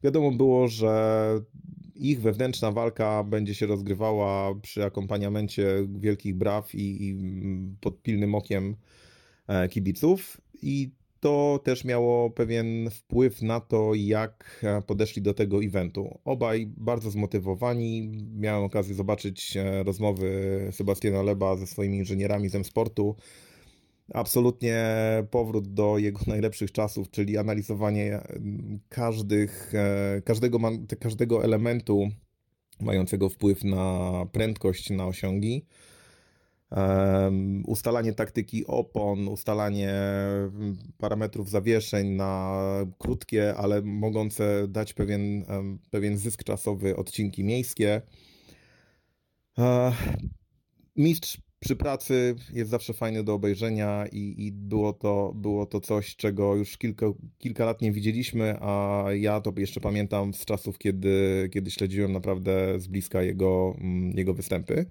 wiadomo 0.04 0.32
było, 0.32 0.67
że 0.67 1.26
ich 1.95 2.21
wewnętrzna 2.21 2.71
walka 2.71 3.24
będzie 3.24 3.56
się 3.56 3.65
rozgrywała 3.65 4.56
przy 4.56 4.86
akompaniamencie 4.86 5.67
wielkich 6.00 6.36
braw 6.36 6.76
i, 6.76 7.08
i 7.08 7.12
mm, 7.12 7.78
pod 7.82 8.02
pilnym 8.02 8.36
okiem 8.36 8.76
E, 8.76 8.76
kibiców 9.70 10.42
i 10.62 10.92
to 11.26 11.60
też 11.64 11.86
miało 11.86 12.30
pewien 12.30 12.90
wpływ 12.90 13.42
na 13.42 13.60
to, 13.60 13.92
jak 13.96 14.60
e, 14.64 14.82
podeszli 14.82 15.22
do 15.22 15.34
tego 15.34 15.64
eventu. 15.64 16.20
Obaj 16.26 16.68
bardzo 16.78 17.12
zmotywowani. 17.12 18.10
Miałem 18.36 18.64
okazję 18.64 18.96
zobaczyć 18.96 19.58
e, 19.58 19.84
rozmowy 19.84 20.60
Sebastiana 20.72 21.24
Leba 21.24 21.56
ze 21.56 21.68
swoimi 21.68 21.98
inżynierami 21.98 22.50
z 22.50 22.68
sportu. 22.68 23.16
Absolutnie 24.14 24.86
powrót 25.32 25.74
do 25.74 25.98
jego 25.98 26.20
najlepszych 26.28 26.72
czasów, 26.72 27.10
czyli 27.10 27.38
analizowanie 27.38 28.20
każdych, 28.90 29.74
każdego, 30.26 30.60
każdego 31.00 31.44
elementu 31.44 32.10
mającego 32.82 33.30
wpływ 33.30 33.64
na 33.64 34.12
prędkość, 34.32 34.90
na 34.90 35.08
osiągi 35.08 35.66
ustalanie 37.65 38.13
taktyki 38.13 38.65
opon, 38.65 39.28
ustalanie 39.28 39.91
mm, 39.91 40.78
parametrów 40.97 41.49
zawieszeń 41.49 42.08
na 42.08 42.58
krótkie, 42.97 43.56
ale 43.56 43.82
mogące 43.82 44.67
dać 44.67 44.93
pewien, 44.93 45.45
pewien 45.91 46.17
zysk 46.17 46.43
czasowy 46.43 46.95
odcinki 46.95 47.43
miejskie. 47.43 48.01
Mistrz 50.95 51.38
przy 51.60 51.75
pracy 51.75 52.36
jest 52.54 52.71
zawsze 52.71 52.93
fajny 52.93 53.23
do 53.23 53.34
obejrzenia 53.34 54.06
i, 54.12 54.36
i, 54.38 54.51
było, 54.51 54.93
to, 54.93 55.34
było 55.36 55.65
to 55.65 55.82
coś, 55.82 56.15
czego 56.15 56.56
już 56.56 56.78
kilka, 56.78 57.06
kilka 57.38 57.65
lat 57.65 57.82
nie 57.82 57.91
widzieliśmy, 57.91 58.58
a 58.62 59.06
ja 59.13 59.41
to 59.41 59.54
jeszcze 59.58 59.82
pamiętam 59.82 60.34
z 60.34 60.45
czasów, 60.45 60.78
kiedy, 60.78 61.49
kiedy 61.54 61.71
śledziłem 61.71 62.12
naprawdę 62.12 62.80
z 62.80 62.88
bliska 62.88 63.23
jego, 63.23 63.75
mm, 63.80 64.17
jego 64.17 64.34
występy. 64.34 64.86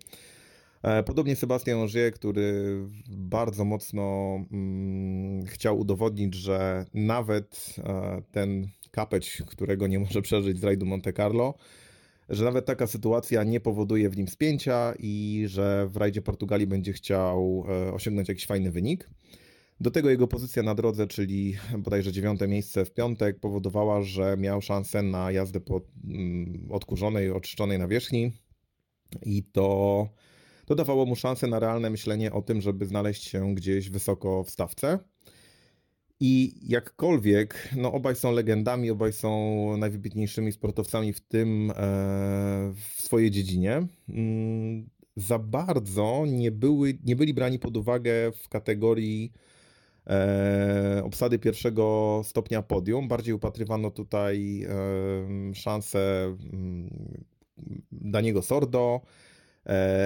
E, 0.85 1.03
podobnie 1.03 1.37
Sebastian 1.37 1.81
Ogier, 1.81 2.13
który 2.13 2.77
bardzo 3.09 3.65
mocno 3.65 4.37
mm, 4.53 5.47
chciał 5.47 5.79
udowodnić, 5.79 6.35
że 6.35 6.85
nawet 6.95 7.77
e, 7.79 8.23
ten 8.33 8.69
kapeć, 8.91 9.43
którego 9.47 9.87
nie 9.87 9.99
może 9.99 10.23
przeżyć 10.23 10.59
z 10.59 10.65
rajdu 10.65 10.87
Monte 10.87 11.13
Carlo, 11.13 11.55
że 12.29 12.45
nawet 12.45 12.67
taka 12.67 12.87
sytuacja 12.87 13.45
nie 13.45 13.61
powoduje 13.61 14.11
w 14.11 14.17
nim 14.17 14.29
spięcia 14.29 14.95
i 14.99 15.45
że 15.47 15.89
w 15.89 15.97
rajdzie 15.97 16.23
Portugalii 16.23 16.67
będzie 16.67 16.93
chciał 16.93 17.65
e, 17.69 17.93
osiągnąć 17.93 18.29
jakiś 18.29 18.47
fajny 18.47 18.71
wynik. 18.71 19.11
Do 19.81 19.91
tego 19.91 20.11
jego 20.11 20.29
pozycja 20.29 20.63
na 20.63 20.75
drodze, 20.75 21.07
czyli 21.07 21.57
bodajże 21.79 22.13
dziewiąte 22.13 22.49
miejsce 22.49 22.85
w 22.85 22.93
piątek, 22.93 23.41
powodowała, 23.41 24.03
że 24.03 24.37
miał 24.37 24.61
szansę 24.61 25.03
na 25.03 25.33
jazdę 25.33 25.61
po 25.61 25.81
mm, 26.05 26.69
odkurzonej, 26.71 27.31
oczyszczonej 27.31 27.79
nawierzchni 27.79 28.33
i 29.23 29.43
to 29.43 30.09
to 30.67 30.75
dawało 30.75 31.07
mu 31.07 31.17
szansę 31.17 31.47
na 31.47 31.59
realne 31.59 31.91
myślenie 31.91 32.33
o 32.33 32.43
tym, 32.43 32.61
żeby 32.61 32.87
znaleźć 32.87 33.25
się 33.25 33.55
gdzieś 33.55 33.91
wysoko 33.91 34.45
w 34.45 34.51
stawce. 34.51 34.99
I 36.21 36.55
jakkolwiek, 36.63 37.69
no 37.77 37.93
obaj 37.93 38.17
są 38.17 38.33
legendami, 38.33 38.91
obaj 38.91 39.13
są 39.13 39.77
najwybitniejszymi 39.77 40.53
sportowcami 40.53 41.13
w 41.13 41.21
tym, 41.21 41.71
e, 41.71 41.75
w 42.75 43.03
swojej 43.03 43.31
dziedzinie. 43.31 43.87
Mm, 44.09 44.89
za 45.17 45.39
bardzo 45.39 46.25
nie, 46.27 46.51
były, 46.51 46.99
nie 47.05 47.17
byli 47.17 47.35
brani 47.35 47.59
pod 47.59 47.77
uwagę 47.77 48.33
w 48.33 48.49
kategorii 48.49 49.33
e, 50.07 51.03
obsady 51.05 51.39
pierwszego 51.39 52.21
stopnia 52.25 52.63
podium. 52.63 53.09
Bardziej 53.09 53.35
upatrywano 53.35 53.91
tutaj 53.91 54.63
e, 54.63 55.55
szansę 55.55 56.25
mm, 56.53 57.25
Daniego 57.93 58.43
Sordo, 58.43 59.01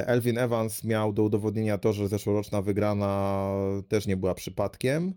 Elvin 0.07 0.39
Evans 0.39 0.85
miał 0.85 1.13
do 1.13 1.23
udowodnienia 1.23 1.79
to, 1.79 1.93
że 1.93 2.09
zeszłoroczna 2.09 2.63
wygrana 2.63 3.51
też 3.89 4.07
nie 4.07 4.17
była 4.17 4.35
przypadkiem. 4.35 5.15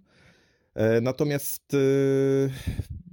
E, 0.73 1.01
natomiast 1.01 1.73
e, 1.73 1.77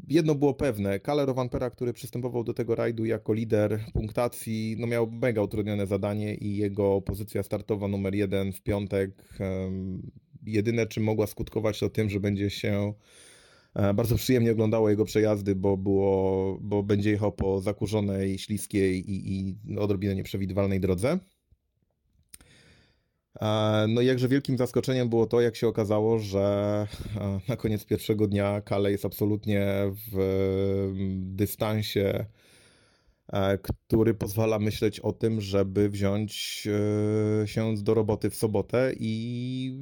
jedno 0.08 0.34
było 0.34 0.54
pewne, 0.54 1.00
Kalle 1.00 1.26
Vampera, 1.26 1.70
który 1.70 1.92
przystępował 1.92 2.44
do 2.44 2.54
tego 2.54 2.74
rajdu 2.74 3.04
jako 3.04 3.32
lider 3.32 3.80
punktacji, 3.92 4.76
no 4.78 4.86
miał 4.86 5.10
mega 5.10 5.42
utrudnione 5.42 5.86
zadanie 5.86 6.34
i 6.34 6.56
jego 6.56 7.00
pozycja 7.00 7.42
startowa 7.42 7.88
numer 7.88 8.14
jeden 8.14 8.52
w 8.52 8.62
piątek, 8.62 9.10
jedyne 10.46 10.86
czym 10.86 11.04
mogła 11.04 11.26
skutkować 11.26 11.78
to 11.78 11.90
tym, 11.90 12.10
że 12.10 12.20
będzie 12.20 12.50
się 12.50 12.92
E, 12.92 13.27
bardzo 13.94 14.16
przyjemnie 14.16 14.52
oglądało 14.52 14.90
jego 14.90 15.04
przejazdy, 15.04 15.54
bo, 15.54 15.76
było, 15.76 16.58
bo 16.60 16.82
będzie 16.82 17.10
jechał 17.10 17.32
po 17.32 17.60
zakurzonej, 17.60 18.38
śliskiej 18.38 19.10
i, 19.10 19.56
i 19.68 19.78
odrobinę 19.78 20.14
nieprzewidywalnej 20.14 20.80
drodze. 20.80 21.18
E, 23.40 23.86
no 23.88 24.00
i 24.00 24.06
jakże 24.06 24.28
wielkim 24.28 24.58
zaskoczeniem 24.58 25.08
było 25.08 25.26
to, 25.26 25.40
jak 25.40 25.56
się 25.56 25.68
okazało, 25.68 26.18
że 26.18 26.86
e, 27.20 27.40
na 27.48 27.56
koniec 27.56 27.84
pierwszego 27.84 28.26
dnia 28.26 28.60
Kale 28.60 28.90
jest 28.90 29.04
absolutnie 29.04 29.66
w 30.12 30.92
dystansie, 31.20 32.26
który 33.82 34.14
pozwala 34.14 34.58
myśleć 34.58 35.00
o 35.00 35.12
tym, 35.12 35.40
żeby 35.40 35.88
wziąć 35.88 36.32
się 37.44 37.74
do 37.76 37.94
roboty 37.94 38.30
w 38.30 38.34
sobotę 38.34 38.92
i 38.98 39.80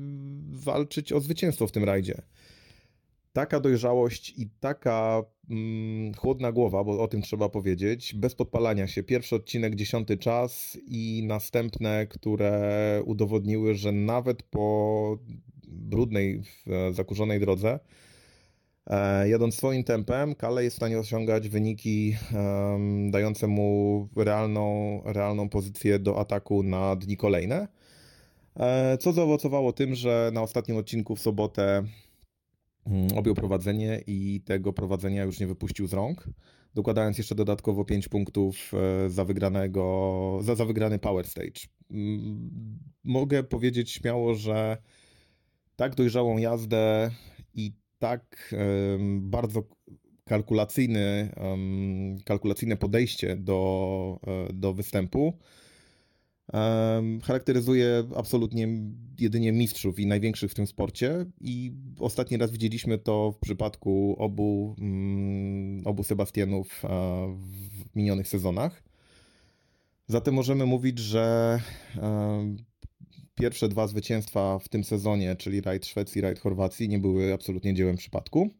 walczyć 0.51 1.13
o 1.13 1.21
zwycięstwo 1.21 1.67
w 1.67 1.73
tym 1.73 1.85
rajdzie. 1.85 2.23
Taka 3.37 3.61
dojrzałość 3.61 4.35
i 4.39 4.49
taka 4.61 5.23
mm, 5.51 6.15
chłodna 6.15 6.53
głowa, 6.53 6.85
bo 6.85 7.03
o 7.03 7.09
tym 7.09 7.23
trzeba 7.23 7.49
powiedzieć, 7.49 8.15
bez 8.15 8.35
podpalania 8.35 8.87
się. 8.87 9.03
Pierwszy 9.03 9.37
odcinek, 9.37 9.75
dziesiąty 9.75 10.17
czas 10.17 10.79
i 10.87 11.23
następne, 11.27 12.07
które 12.07 13.03
udowodniły, 13.05 13.75
że 13.75 13.93
nawet 13.93 14.43
po 14.43 15.19
brudnej, 15.69 16.43
zakurzonej 16.91 17.41
drodze, 17.41 17.79
e, 18.87 19.29
jadąc 19.29 19.55
swoim 19.55 19.85
tempem, 19.85 20.35
Kale 20.35 20.65
jest 20.65 20.77
w 20.77 20.79
stanie 20.79 20.99
osiągać 20.99 21.49
wyniki 21.49 22.17
um, 22.35 23.11
dające 23.11 23.47
mu 23.47 24.09
realną, 24.17 25.01
realną 25.05 25.49
pozycję 25.49 25.99
do 25.99 26.21
ataku 26.21 26.63
na 26.63 26.97
dni 26.97 27.17
kolejne. 27.17 27.69
E, 28.57 28.99
co 28.99 29.13
zaowocowało 29.13 29.73
tym, 29.73 29.95
że 29.95 30.31
na 30.35 30.43
ostatnim 30.43 30.77
odcinku 30.77 31.17
w 31.17 31.21
sobotę 31.21 31.85
objął 33.17 33.35
prowadzenie 33.35 34.03
i 34.07 34.41
tego 34.45 34.73
prowadzenia 34.73 35.25
już 35.25 35.41
nie 35.41 35.47
wypuścił 35.47 35.87
z 35.87 35.93
rąk, 35.93 36.29
dokładając 36.75 37.19
jeszcze 37.19 37.35
dodatkowo 37.35 37.85
5 37.85 38.09
punktów 38.09 38.73
e, 39.07 39.11
za 39.11 39.25
wygranego, 39.25 40.39
za, 40.43 40.55
za 40.55 40.65
wygrany 40.65 40.99
Power 40.99 41.27
Stage. 41.27 41.61
Mm, 41.91 42.51
mogę 43.05 43.43
powiedzieć 43.43 43.91
śmiało, 43.91 44.35
że 44.35 44.77
tak 45.77 45.95
dojrzałą 45.95 46.39
jazdę 46.39 47.11
i 47.55 47.73
tak 47.99 48.55
bardzo 49.21 49.63
kalkulacyjny, 50.27 51.31
kalkulacyjne 52.25 52.77
podejście 52.77 53.37
do, 53.37 54.21
e, 54.27 54.53
do 54.53 54.75
występu 54.75 55.39
charakteryzuje 57.23 58.05
absolutnie 58.17 58.69
jedynie 59.19 59.53
mistrzów 59.53 59.99
i 59.99 60.07
największych 60.07 60.51
w 60.51 60.55
tym 60.55 60.67
sporcie. 60.67 61.27
I 61.41 61.73
ostatni 61.99 62.37
raz 62.37 62.51
widzieliśmy 62.51 62.99
to 62.99 63.33
w 63.33 63.39
przypadku 63.39 64.17
obu, 64.19 64.77
mm, 64.79 65.87
obu 65.87 66.05
Sebastianów 66.05 66.83
w 67.39 67.97
minionych 67.97 68.29
sezonach. 68.29 68.83
Zatem 70.09 70.35
możemy 70.35 70.67
mówić, 70.67 70.99
że 70.99 71.61
pierwsze 73.35 73.69
dwa 73.69 73.87
zwycięstwa 73.87 74.59
w 74.59 74.69
tym 74.69 74.85
sezonie, 74.85 75.37
czyli 75.37 75.61
rajd 75.61 75.87
Szwecji, 75.87 76.21
rajd 76.21 76.39
Chorwacji, 76.39 76.89
nie 76.89 76.99
były 76.99 77.35
absolutnie 77.35 77.75
dziełem 77.75 77.97
przypadku. 77.97 78.51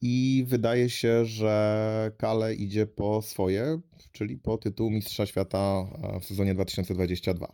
I 0.00 0.44
wydaje 0.46 0.90
się, 0.90 1.24
że 1.24 2.12
Kale 2.16 2.54
idzie 2.54 2.86
po 2.86 3.22
swoje, 3.22 3.80
czyli 4.12 4.36
po 4.36 4.58
tytuł 4.58 4.90
Mistrza 4.90 5.26
Świata 5.26 5.86
e, 6.02 6.20
w 6.20 6.24
sezonie 6.24 6.54
2022. 6.54 7.48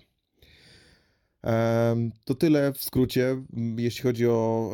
To 2.24 2.35
tyle 2.35 2.72
w 2.72 2.85
skrócie. 2.85 3.42
Jeśli 3.76 4.02
chodzi 4.02 4.26
o, 4.26 4.72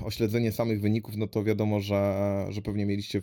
e, 0.00 0.04
o 0.04 0.10
śledzenie 0.10 0.52
samych 0.52 0.80
wyników, 0.80 1.16
no 1.16 1.26
to 1.26 1.44
wiadomo, 1.44 1.80
że, 1.80 2.46
że 2.48 2.62
pewnie 2.62 2.86
mieliście 2.86 3.20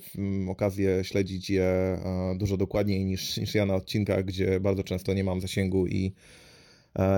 okazję 0.49 1.03
śledzić 1.03 1.49
je 1.49 1.63
e, 1.63 2.35
dużo 2.37 2.57
dokładniej 2.57 3.05
niż, 3.05 3.37
niż 3.37 3.55
ja 3.55 3.65
na 3.65 3.75
odcinkach, 3.75 4.25
gdzie 4.25 4.59
bardzo 4.59 4.83
często 4.83 5.13
nie 5.13 5.23
mam 5.23 5.41
zasięgu 5.41 5.87
i, 5.87 6.13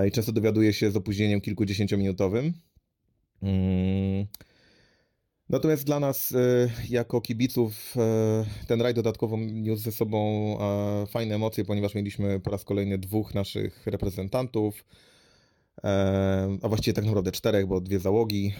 i 0.08 0.10
często 0.10 0.32
dowiaduję 0.32 0.72
się 0.72 0.90
z 0.90 0.96
opóźnieniem 0.96 1.40
kilkudziesięciominutowym. 1.40 2.52
Mm. 3.42 4.26
Natomiast 5.50 5.84
dla 5.84 6.00
nas 6.00 6.32
e, 6.32 6.70
jako 6.88 7.20
kibiców 7.20 7.94
e, 7.96 8.44
ten 8.66 8.82
rajd 8.82 8.96
dodatkowo 8.96 9.36
niósł 9.36 9.82
ze 9.82 9.92
sobą 9.92 10.18
e, 10.60 11.06
fajne 11.06 11.34
emocje, 11.34 11.64
ponieważ 11.64 11.94
mieliśmy 11.94 12.40
po 12.40 12.50
raz 12.50 12.64
kolejny 12.64 12.98
dwóch 12.98 13.34
naszych 13.34 13.86
reprezentantów, 13.86 14.84
a 16.62 16.68
właściwie 16.68 16.94
tak 16.94 17.04
naprawdę 17.04 17.32
czterech, 17.32 17.66
bo 17.66 17.80
dwie 17.80 17.98
załogi. 17.98 18.54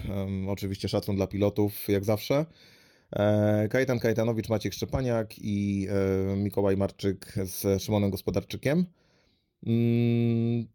Oczywiście 0.47 0.89
szacun 0.89 1.15
dla 1.15 1.27
pilotów, 1.27 1.89
jak 1.89 2.05
zawsze. 2.05 2.45
Kajetan 3.69 3.99
Kajetanowicz, 3.99 4.49
Maciek 4.49 4.73
Szczepaniak 4.73 5.33
i 5.37 5.87
Mikołaj 6.37 6.77
Marczyk 6.77 7.33
z 7.43 7.83
Szymonem 7.83 8.09
Gospodarczykiem. 8.09 8.85
Mm, 9.65 10.67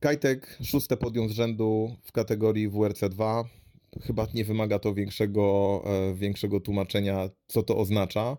Kajtek 0.00 0.58
szóste 0.64 0.96
podium 0.96 1.28
z 1.28 1.32
rzędu 1.32 1.96
w 2.02 2.12
kategorii 2.12 2.68
WRC 2.68 3.00
2 3.08 3.44
chyba 4.02 4.26
nie 4.34 4.44
wymaga 4.44 4.78
to 4.78 4.94
większego, 4.94 5.82
e, 5.86 6.14
większego 6.14 6.60
tłumaczenia, 6.60 7.30
co 7.46 7.62
to 7.62 7.76
oznacza. 7.76 8.36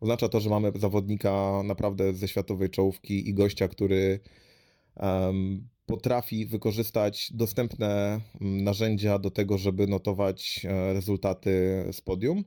Oznacza 0.00 0.28
to, 0.28 0.40
że 0.40 0.50
mamy 0.50 0.72
zawodnika 0.74 1.62
naprawdę 1.64 2.14
ze 2.14 2.28
światowej 2.28 2.70
czołówki 2.70 3.28
i 3.28 3.34
gościa, 3.34 3.68
który 3.68 4.20
um, 4.96 5.68
potrafi 5.86 6.46
wykorzystać 6.46 7.32
dostępne 7.32 8.20
narzędzia 8.40 9.18
do 9.18 9.30
tego, 9.30 9.58
żeby 9.58 9.86
notować 9.86 10.60
e, 10.64 10.92
rezultaty 10.92 11.84
z 11.92 12.00
podium. 12.00 12.44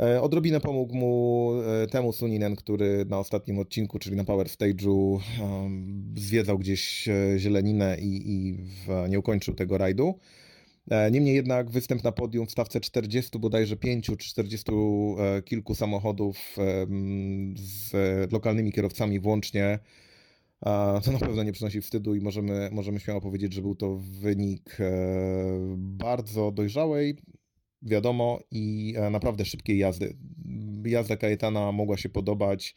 E, 0.00 0.22
odrobinę 0.22 0.60
pomógł 0.60 0.94
mu 0.94 1.52
temu 1.90 2.12
Suninen, 2.12 2.56
który 2.56 3.04
na 3.08 3.18
ostatnim 3.18 3.58
odcinku, 3.58 3.98
czyli 3.98 4.16
na 4.16 4.24
Power 4.24 4.46
Stage'u, 4.46 5.20
zwiedzał 6.16 6.58
gdzieś 6.58 7.08
zieleninę 7.36 7.96
i, 8.00 8.22
i 8.26 8.54
w, 8.54 9.08
nie 9.08 9.18
ukończył 9.18 9.54
tego 9.54 9.78
rajdu. 9.78 10.18
E, 10.90 11.10
niemniej 11.10 11.34
jednak 11.34 11.70
występ 11.70 12.04
na 12.04 12.12
podium 12.12 12.46
w 12.46 12.50
stawce 12.50 12.80
40 12.80 13.38
bodajże 13.38 13.76
5 13.76 14.06
czy 14.06 14.16
40 14.16 14.72
e, 15.18 15.42
kilku 15.42 15.74
samochodów 15.74 16.56
z 17.54 17.92
lokalnymi 18.32 18.72
kierowcami 18.72 19.20
włącznie 19.20 19.78
to 21.04 21.12
na 21.12 21.18
pewno 21.18 21.42
nie 21.42 21.52
przynosi 21.52 21.80
wstydu 21.80 22.14
i 22.14 22.20
możemy, 22.20 22.68
możemy 22.72 23.00
śmiało 23.00 23.20
powiedzieć, 23.20 23.54
że 23.54 23.62
był 23.62 23.74
to 23.74 23.96
wynik 23.96 24.76
e, 24.80 24.90
bardzo 25.76 26.52
dojrzałej, 26.52 27.16
wiadomo, 27.82 28.40
i 28.50 28.94
naprawdę 29.10 29.44
szybkiej 29.44 29.78
jazdy. 29.78 30.16
Jazda 30.84 31.16
Kajetana 31.16 31.72
mogła 31.72 31.96
się 31.96 32.08
podobać, 32.08 32.74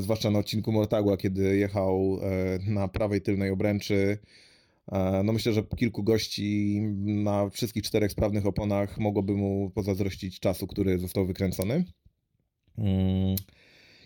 zwłaszcza 0.00 0.30
na 0.30 0.38
odcinku 0.38 0.72
Mortagua, 0.72 1.16
kiedy 1.16 1.56
jechał 1.56 2.20
na 2.66 2.88
prawej 2.88 3.20
tylnej 3.20 3.50
obręczy 3.50 4.18
no 5.24 5.32
myślę, 5.32 5.52
że 5.52 5.62
kilku 5.62 6.02
gości 6.02 6.80
na 7.04 7.50
wszystkich 7.50 7.82
czterech 7.82 8.12
sprawnych 8.12 8.46
oponach 8.46 8.98
mogłoby 8.98 9.32
mu 9.32 9.70
pozazdrościć 9.70 10.40
czasu, 10.40 10.66
który 10.66 10.98
został 10.98 11.26
wykręcony. 11.26 11.84
Mm. 12.78 13.36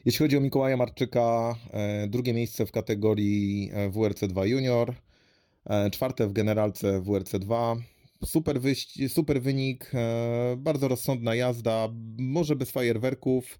Jeśli 0.04 0.18
chodzi 0.18 0.36
o 0.36 0.40
Mikołaja 0.40 0.76
Marczyka, 0.76 1.54
e, 1.72 2.08
drugie 2.08 2.34
miejsce 2.34 2.66
w 2.66 2.72
kategorii 2.72 3.70
e, 3.72 3.90
WRC2 3.90 4.44
Junior, 4.46 4.94
czwarte 5.92 6.28
w 6.28 6.32
generalce 6.32 7.00
WRC2. 7.00 7.76
Super, 8.24 8.60
wyjść, 8.60 9.12
super 9.12 9.42
wynik, 9.42 9.92
bardzo 10.56 10.88
rozsądna 10.88 11.34
jazda, 11.34 11.88
może 12.18 12.56
bez 12.56 12.70
fajerwerków. 12.70 13.58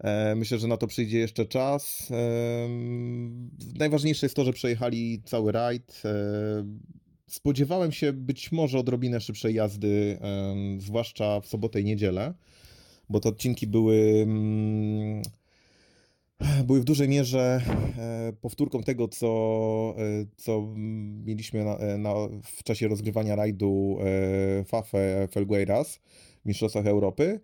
E, 0.00 0.34
myślę, 0.34 0.58
że 0.58 0.68
na 0.68 0.76
to 0.76 0.86
przyjdzie 0.86 1.18
jeszcze 1.18 1.46
czas. 1.46 2.08
E, 2.10 2.68
najważniejsze 3.78 4.26
jest 4.26 4.36
to, 4.36 4.44
że 4.44 4.52
przejechali 4.52 5.22
cały 5.24 5.52
rajd. 5.52 6.02
E, 6.04 6.10
spodziewałem 7.26 7.92
się 7.92 8.12
być 8.12 8.52
może 8.52 8.78
odrobinę 8.78 9.20
szybszej 9.20 9.54
jazdy, 9.54 10.18
zwłaszcza 10.78 11.40
w 11.40 11.46
sobotę 11.46 11.80
i 11.80 11.84
niedzielę, 11.84 12.34
bo 13.08 13.20
te 13.20 13.28
odcinki 13.28 13.66
były 13.66 14.22
mm, 14.22 15.22
były 16.66 16.80
w 16.80 16.84
dużej 16.84 17.08
mierze 17.08 17.60
powtórką 18.40 18.82
tego, 18.82 19.08
co, 19.08 19.94
co 20.36 20.74
mieliśmy 21.24 21.64
na, 21.64 21.78
na, 21.98 22.14
w 22.42 22.62
czasie 22.62 22.88
rozgrywania 22.88 23.36
rajdu 23.36 23.98
Fafe 24.66 25.28
Felgueiras 25.30 26.00
w 26.42 26.46
Mistrzostwach 26.46 26.86
Europy. 26.86 27.40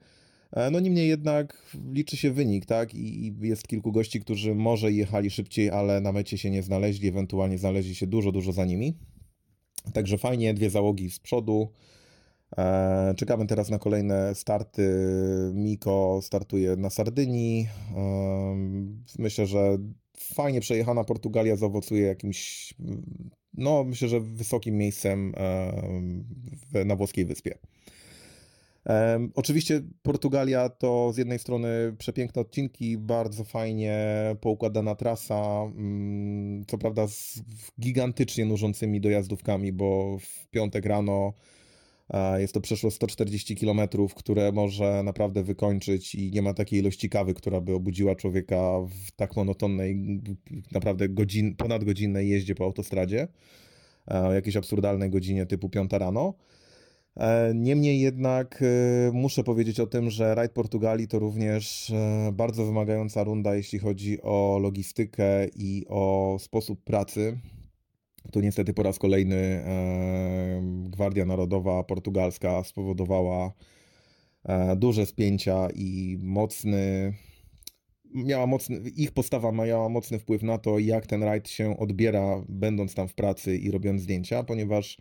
E, 0.52 0.70
no 0.70 0.80
niemniej 0.80 1.08
jednak 1.08 1.76
liczy 1.92 2.16
się 2.16 2.30
wynik, 2.30 2.66
tak? 2.66 2.94
I 2.94 3.34
jest 3.40 3.68
kilku 3.68 3.92
gości, 3.92 4.20
którzy 4.20 4.54
może 4.54 4.92
jechali 4.92 5.30
szybciej, 5.30 5.70
ale 5.70 6.00
na 6.00 6.12
mecie 6.12 6.38
się 6.38 6.50
nie 6.50 6.62
znaleźli, 6.62 7.08
ewentualnie 7.08 7.58
znaleźli 7.58 7.94
się 7.94 8.06
dużo, 8.06 8.32
dużo 8.32 8.52
za 8.52 8.64
nimi. 8.64 8.96
Także 9.92 10.18
fajnie, 10.18 10.54
dwie 10.54 10.70
załogi 10.70 11.10
z 11.10 11.18
przodu. 11.18 11.72
E, 12.58 13.14
czekamy 13.16 13.46
teraz 13.46 13.70
na 13.70 13.78
kolejne 13.78 14.34
starty. 14.34 14.90
Miko 15.54 16.20
startuje 16.22 16.76
na 16.76 16.90
Sardynii. 16.90 17.68
E, 17.96 18.56
myślę, 19.18 19.46
że 19.46 19.78
fajnie 20.18 20.60
przejechana 20.60 21.04
Portugalia 21.04 21.56
zaowocuje 21.56 22.06
jakimś, 22.06 22.74
no 23.54 23.84
myślę, 23.84 24.08
że 24.08 24.20
wysokim 24.20 24.76
miejscem 24.76 25.34
na 26.84 26.96
włoskiej 26.96 27.24
wyspie. 27.24 27.58
Oczywiście 29.34 29.80
Portugalia 30.02 30.68
to 30.68 31.12
z 31.12 31.16
jednej 31.16 31.38
strony 31.38 31.68
przepiękne 31.98 32.42
odcinki, 32.42 32.98
bardzo 32.98 33.44
fajnie 33.44 33.96
poukładana 34.40 34.94
trasa, 34.94 35.62
mm, 35.62 36.64
co 36.66 36.78
prawda 36.78 37.08
z 37.08 37.42
gigantycznie 37.80 38.44
nużącymi 38.44 39.00
dojazdówkami, 39.00 39.72
bo 39.72 40.18
w 40.18 40.46
piątek 40.50 40.87
rano 40.87 41.33
jest 42.38 42.54
to 42.54 42.60
przeszło 42.60 42.90
140 42.90 43.56
km, 43.56 43.80
które 44.14 44.52
może 44.52 45.02
naprawdę 45.02 45.42
wykończyć 45.42 46.14
i 46.14 46.30
nie 46.30 46.42
ma 46.42 46.54
takiej 46.54 46.78
ilości 46.78 47.10
kawy, 47.10 47.35
która 47.35 47.60
by 47.60 47.74
obudziła 47.74 48.14
człowieka 48.14 48.80
w 49.06 49.10
tak 49.10 49.37
monotonnej, 49.37 50.20
naprawdę 50.72 51.08
godzin, 51.08 51.56
ponadgodzinnej 51.56 52.28
jeździe 52.28 52.54
po 52.54 52.64
autostradzie, 52.64 53.28
o 54.06 54.33
jakiejś 54.33 54.56
absurdalnej 54.56 55.10
godzinie 55.10 55.46
typu 55.46 55.68
5 55.68 55.92
rano. 55.92 56.35
E, 57.17 57.52
niemniej 57.54 58.00
jednak 58.00 58.63
e, 58.63 59.13
muszę 59.13 59.44
powiedzieć 59.44 59.81
o 59.81 59.87
tym, 59.87 60.10
że 60.10 60.35
Raid 60.35 60.52
Portugalii 60.52 61.08
to 61.08 61.19
również 61.19 61.90
e, 61.90 62.31
bardzo 62.33 62.67
wymagająca 62.67 63.25
runda, 63.25 63.54
jeśli 63.54 63.79
chodzi 63.79 64.23
o 64.23 64.58
logistykę 64.63 65.48
i 65.56 65.87
o 65.88 66.37
sposób 66.40 66.85
pracy. 66.85 67.38
Tu 68.33 68.40
niestety 68.40 68.75
po 68.75 68.83
raz 68.83 68.98
kolejny 68.98 69.65
Gwardia 70.88 71.27
Narodowa 71.27 71.85
Portugalska 71.85 72.65
spowodowała 72.65 73.52
duże 74.77 75.06
spięcia 75.06 75.69
i 75.75 76.19
mocny, 76.21 77.13
miała 78.15 78.46
mocny, 78.46 78.81
ich 78.96 79.13
postawa 79.13 79.52
miała 79.52 79.88
mocny 79.88 80.19
wpływ 80.19 80.42
na 80.42 80.58
to, 80.58 80.79
jak 80.79 81.06
ten 81.06 81.23
rajd 81.23 81.48
się 81.48 81.79
odbiera, 81.79 82.44
będąc 82.48 82.94
tam 82.94 83.08
w 83.08 83.15
pracy 83.15 83.56
i 83.56 83.71
robiąc 83.71 84.02
zdjęcia, 84.02 84.42
ponieważ 84.42 84.98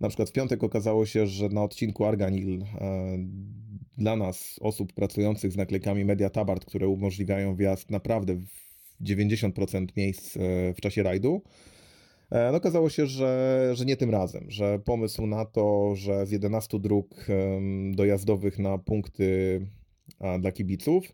na 0.00 0.08
przykład 0.08 0.30
w 0.30 0.32
piątek 0.32 0.64
okazało 0.64 1.06
się, 1.06 1.26
że 1.26 1.48
na 1.48 1.62
odcinku 1.62 2.04
Arganil 2.04 2.62
e, 2.62 3.18
dla 3.98 4.16
nas, 4.16 4.58
osób 4.60 4.92
pracujących 4.92 5.52
z 5.52 5.56
naklejkami 5.56 6.04
Media 6.04 6.30
Tabard, 6.30 6.64
które 6.64 6.88
umożliwiają 6.88 7.56
wjazd 7.56 7.90
naprawdę 7.90 8.34
w 8.34 9.04
90% 9.04 9.86
miejsc 9.96 10.36
e, 10.36 10.40
w 10.74 10.80
czasie 10.80 11.02
rajdu, 11.02 11.42
e, 12.30 12.50
no 12.52 12.58
okazało 12.58 12.90
się, 12.90 13.06
że, 13.06 13.70
że 13.74 13.84
nie 13.84 13.96
tym 13.96 14.10
razem, 14.10 14.50
że 14.50 14.78
pomysł 14.78 15.26
na 15.26 15.44
to, 15.44 15.94
że 15.94 16.26
z 16.26 16.30
11 16.30 16.78
dróg 16.78 17.26
dojazdowych 17.92 18.58
na 18.58 18.78
punkty 18.78 19.60
dla 20.40 20.52
kibiców, 20.52 21.12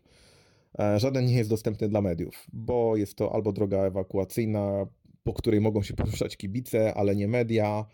żaden 0.97 1.25
nie 1.25 1.35
jest 1.35 1.49
dostępny 1.49 1.89
dla 1.89 2.01
mediów, 2.01 2.47
bo 2.53 2.97
jest 2.97 3.15
to 3.15 3.33
albo 3.33 3.51
droga 3.51 3.77
ewakuacyjna, 3.77 4.87
po 5.23 5.33
której 5.33 5.61
mogą 5.61 5.83
się 5.83 5.93
poruszać 5.93 6.37
kibice, 6.37 6.93
ale 6.93 7.15
nie 7.15 7.27
media, 7.27 7.85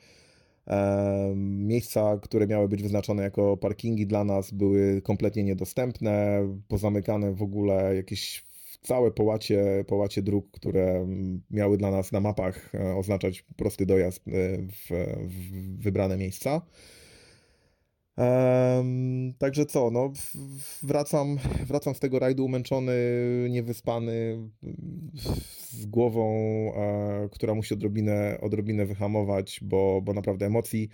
Miejsca, 1.36 2.20
które 2.22 2.48
miały 2.48 2.68
być 2.68 2.84
wyznaczone 2.84 3.24
jako 3.24 3.58
parkingi 3.58 4.08
dla 4.08 4.24
nas, 4.24 4.52
były 4.52 5.02
kompletnie 5.02 5.44
niedostępne, 5.44 6.48
pozamykane 6.68 7.34
w 7.34 7.42
ogóle 7.42 7.96
jakieś 7.96 8.50
całe 8.82 9.12
połacie, 9.12 9.86
połacie 9.88 10.22
dróg, 10.22 10.52
które 10.52 11.08
miały 11.52 11.78
dla 11.78 11.92
nas 11.92 12.12
na 12.12 12.20
mapach 12.20 12.76
e, 12.76 12.96
oznaczać 12.96 13.46
prosty 13.58 13.86
dojazd 13.86 14.28
e, 14.28 14.32
w, 14.58 14.90
w 15.28 15.84
wybrane 15.84 16.18
miejsca. 16.18 16.62
Um, 18.20 19.34
także 19.38 19.66
co, 19.66 19.92
no, 19.92 20.14
wracam, 20.84 21.38
wracam 21.68 21.96
z 21.96 22.00
tego 22.00 22.20
rajdu 22.20 22.46
umęczony, 22.46 22.94
niewyspany, 23.50 24.38
z 25.72 25.86
głową, 25.86 26.34
e, 26.76 27.30
która 27.32 27.56
musi 27.56 27.74
odrobinę, 27.74 28.38
odrobinę 28.42 28.86
wyhamować, 28.86 29.60
bo, 29.62 30.02
bo 30.02 30.14
naprawdę 30.14 30.46
emocji 30.46 30.90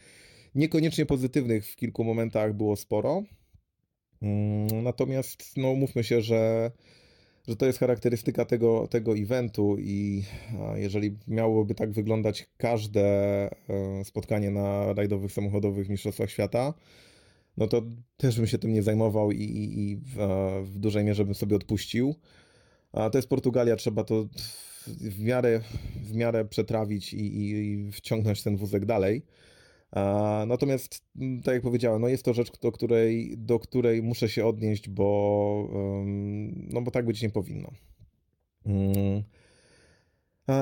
niekoniecznie 0.55 1.05
pozytywnych 1.05 1.67
w 1.67 1.76
kilku 1.76 2.03
momentach 2.03 2.53
było 2.53 2.76
sporo. 2.76 3.23
Um, 4.21 4.84
natomiast 4.84 5.57
no, 5.57 5.76
mówmy 5.76 6.03
się, 6.03 6.21
że, 6.21 6.71
że 7.47 7.55
to 7.55 7.65
jest 7.65 7.80
charakterystyka 7.80 8.45
tego, 8.45 8.88
tego 8.88 9.17
eventu 9.17 9.76
i 9.80 10.23
jeżeli 10.76 11.17
miałoby 11.28 11.76
tak 11.76 11.91
wyglądać 11.91 12.45
każde 12.57 13.01
e, 13.01 13.49
spotkanie 14.03 14.51
na 14.51 14.93
rajdowych 14.93 15.32
samochodowych 15.32 15.89
Mistrzostwach 15.89 16.30
Świata, 16.30 16.73
no 17.58 17.68
to 17.68 17.82
też 18.18 18.38
bym 18.38 18.47
się 18.47 18.58
tym 18.58 18.74
nie 18.74 18.84
zajmował 18.84 19.32
i, 19.32 19.43
i, 19.43 19.91
i 19.91 19.97
w, 19.97 20.16
w, 20.64 20.80
dużej 20.80 21.03
mierze 21.03 21.26
bym 21.26 21.36
sobie 21.36 21.56
odpuścił. 21.56 22.16
A 22.91 23.10
to 23.10 23.18
jest 23.18 23.28
Portugalia, 23.28 23.76
trzeba 23.76 24.03
to 24.03 24.28
w 24.88 25.20
miarę, 25.20 25.62
w 25.95 26.14
miarę 26.14 26.45
przetrawić 26.45 27.14
i, 27.14 27.49
i 27.49 27.91
wciągnąć 27.91 28.43
ten 28.43 28.58
wózek 28.58 28.86
dalej. 28.86 29.26
A, 29.91 30.45
natomiast, 30.47 31.03
tak 31.43 31.53
jak 31.53 31.64
powiedziałem, 31.64 32.01
no 32.01 32.08
jest 32.08 32.26
to 32.26 32.34
rzecz, 32.34 32.60
do 32.60 32.72
której, 32.72 33.36
do 33.38 33.60
której 33.60 34.03
muszę 34.03 34.30
się 34.30 34.45
odnieść, 34.45 34.89
bo, 34.89 35.70
no 36.56 36.82
bo 36.82 36.91
tak 36.91 37.06
być 37.06 37.22
nie 37.22 37.30
powinno. 37.30 37.72
Mm. 38.66 39.24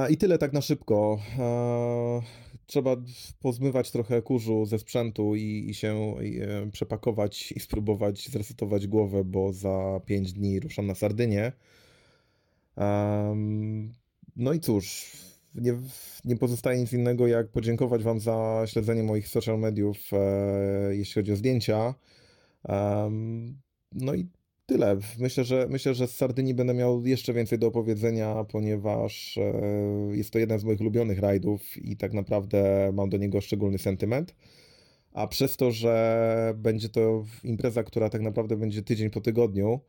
I 0.09 0.17
tyle 0.17 0.37
tak 0.37 0.53
na 0.53 0.61
szybko. 0.61 1.19
Trzeba 2.65 2.95
pozmywać 3.39 3.91
trochę 3.91 4.21
kurzu 4.21 4.65
ze 4.65 4.79
sprzętu 4.79 5.35
i, 5.35 5.65
i 5.69 5.73
się 5.73 6.15
i, 6.23 6.41
e, 6.41 6.71
przepakować 6.71 7.51
i 7.51 7.59
spróbować 7.59 8.29
zresetować 8.29 8.87
głowę, 8.87 9.23
bo 9.23 9.53
za 9.53 10.01
5 10.05 10.33
dni 10.33 10.59
ruszam 10.59 10.87
na 10.87 10.95
Sardynię. 10.95 11.51
Um, 12.75 13.93
no 14.35 14.53
i 14.53 14.59
cóż, 14.59 15.11
nie, 15.55 15.73
nie 16.25 16.37
pozostaje 16.37 16.79
nic 16.79 16.93
innego 16.93 17.27
jak 17.27 17.51
podziękować 17.51 18.03
Wam 18.03 18.19
za 18.19 18.63
śledzenie 18.65 19.03
moich 19.03 19.27
social 19.27 19.59
mediów, 19.59 19.97
e, 20.13 20.95
jeśli 20.95 21.13
chodzi 21.13 21.31
o 21.31 21.35
zdjęcia. 21.35 21.95
Um, 22.63 23.57
no 23.91 24.13
i 24.13 24.27
tyle. 24.65 24.97
Myślę, 25.19 25.43
że 25.43 25.67
myślę, 25.69 25.93
że 25.93 26.07
z 26.07 26.15
Sardynii 26.15 26.53
będę 26.53 26.73
miał 26.73 27.05
jeszcze 27.05 27.33
więcej 27.33 27.59
do 27.59 27.67
opowiedzenia, 27.67 28.43
ponieważ 28.43 29.37
e, 29.37 29.51
jest 30.11 30.31
to 30.31 30.39
jeden 30.39 30.59
z 30.59 30.63
moich 30.63 30.81
ulubionych 30.81 31.19
rajdów 31.19 31.77
i 31.77 31.97
tak 31.97 32.13
naprawdę 32.13 32.91
mam 32.93 33.09
do 33.09 33.17
niego 33.17 33.41
szczególny 33.41 33.77
sentyment. 33.77 34.35
A 35.13 35.27
przez 35.27 35.57
to, 35.57 35.71
że 35.71 36.53
będzie 36.57 36.89
to 36.89 37.25
impreza, 37.43 37.83
która 37.83 38.09
tak 38.09 38.21
naprawdę 38.21 38.57
będzie 38.57 38.83
tydzień 38.83 39.09
po 39.09 39.21
tygodniu 39.21 39.79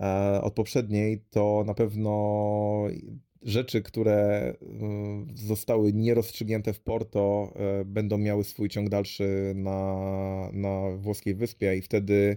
e, 0.00 0.40
od 0.42 0.54
poprzedniej, 0.54 1.24
to 1.30 1.64
na 1.66 1.74
pewno 1.74 2.84
rzeczy, 3.42 3.82
które 3.82 4.18
e, 4.18 4.56
zostały 5.34 5.92
nierozstrzygnięte 5.92 6.72
w 6.72 6.80
Porto, 6.80 7.54
będą 7.84 8.18
miały 8.18 8.44
swój 8.44 8.68
ciąg 8.68 8.88
dalszy 8.88 9.52
na, 9.56 10.50
na 10.52 10.90
włoskiej 10.96 11.34
wyspie 11.34 11.76
i 11.76 11.82
wtedy 11.82 12.36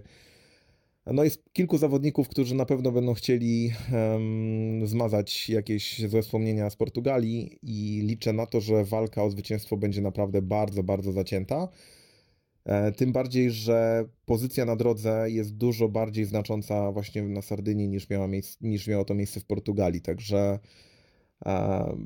no 1.06 1.24
jest 1.24 1.52
kilku 1.52 1.78
zawodników, 1.78 2.28
którzy 2.28 2.54
na 2.54 2.66
pewno 2.66 2.92
będą 2.92 3.14
chcieli 3.14 3.72
um, 3.92 4.86
zmazać 4.86 5.48
jakieś 5.48 6.08
złe 6.08 6.22
wspomnienia 6.22 6.70
z 6.70 6.76
Portugalii 6.76 7.58
i 7.62 8.02
liczę 8.06 8.32
na 8.32 8.46
to, 8.46 8.60
że 8.60 8.84
walka 8.84 9.24
o 9.24 9.30
zwycięstwo 9.30 9.76
będzie 9.76 10.00
naprawdę 10.00 10.42
bardzo, 10.42 10.82
bardzo 10.82 11.12
zacięta. 11.12 11.68
E, 12.64 12.92
tym 12.92 13.12
bardziej, 13.12 13.50
że 13.50 14.04
pozycja 14.26 14.64
na 14.64 14.76
drodze 14.76 15.30
jest 15.30 15.56
dużo 15.56 15.88
bardziej 15.88 16.24
znacząca 16.24 16.92
właśnie 16.92 17.22
na 17.22 17.42
Sardynii 17.42 17.88
niż, 17.88 18.10
miała 18.10 18.28
miejsc, 18.28 18.60
niż 18.60 18.86
miało 18.86 19.04
to 19.04 19.14
miejsce 19.14 19.40
w 19.40 19.44
Portugalii. 19.44 20.00
Także 20.00 20.58
e, 21.46 21.96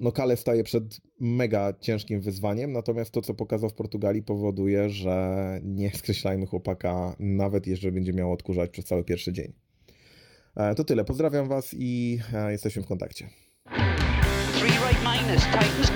no 0.00 0.12
Kale 0.12 0.36
staje 0.36 0.64
przed 0.64 1.00
mega 1.20 1.72
ciężkim 1.80 2.20
wyzwaniem, 2.20 2.72
natomiast 2.72 3.10
to, 3.10 3.22
co 3.22 3.34
pokazał 3.34 3.70
w 3.70 3.74
Portugalii, 3.74 4.22
powoduje, 4.22 4.90
że 4.90 5.60
nie 5.62 5.90
skreślajmy 5.94 6.46
chłopaka, 6.46 7.16
nawet 7.18 7.66
jeżeli 7.66 7.92
będzie 7.92 8.12
miał 8.12 8.32
odkurzać 8.32 8.70
przez 8.70 8.84
cały 8.84 9.04
pierwszy 9.04 9.32
dzień. 9.32 9.52
E, 10.56 10.74
to 10.74 10.84
tyle. 10.84 11.04
Pozdrawiam 11.04 11.48
Was 11.48 11.74
i 11.78 12.18
e, 12.34 12.52
jesteśmy 12.52 12.82
w 12.82 12.86
kontakcie. 12.86 13.28
Three 14.58 14.78
right 14.88 15.02
minus, 15.02 15.44
Titans 15.44 15.90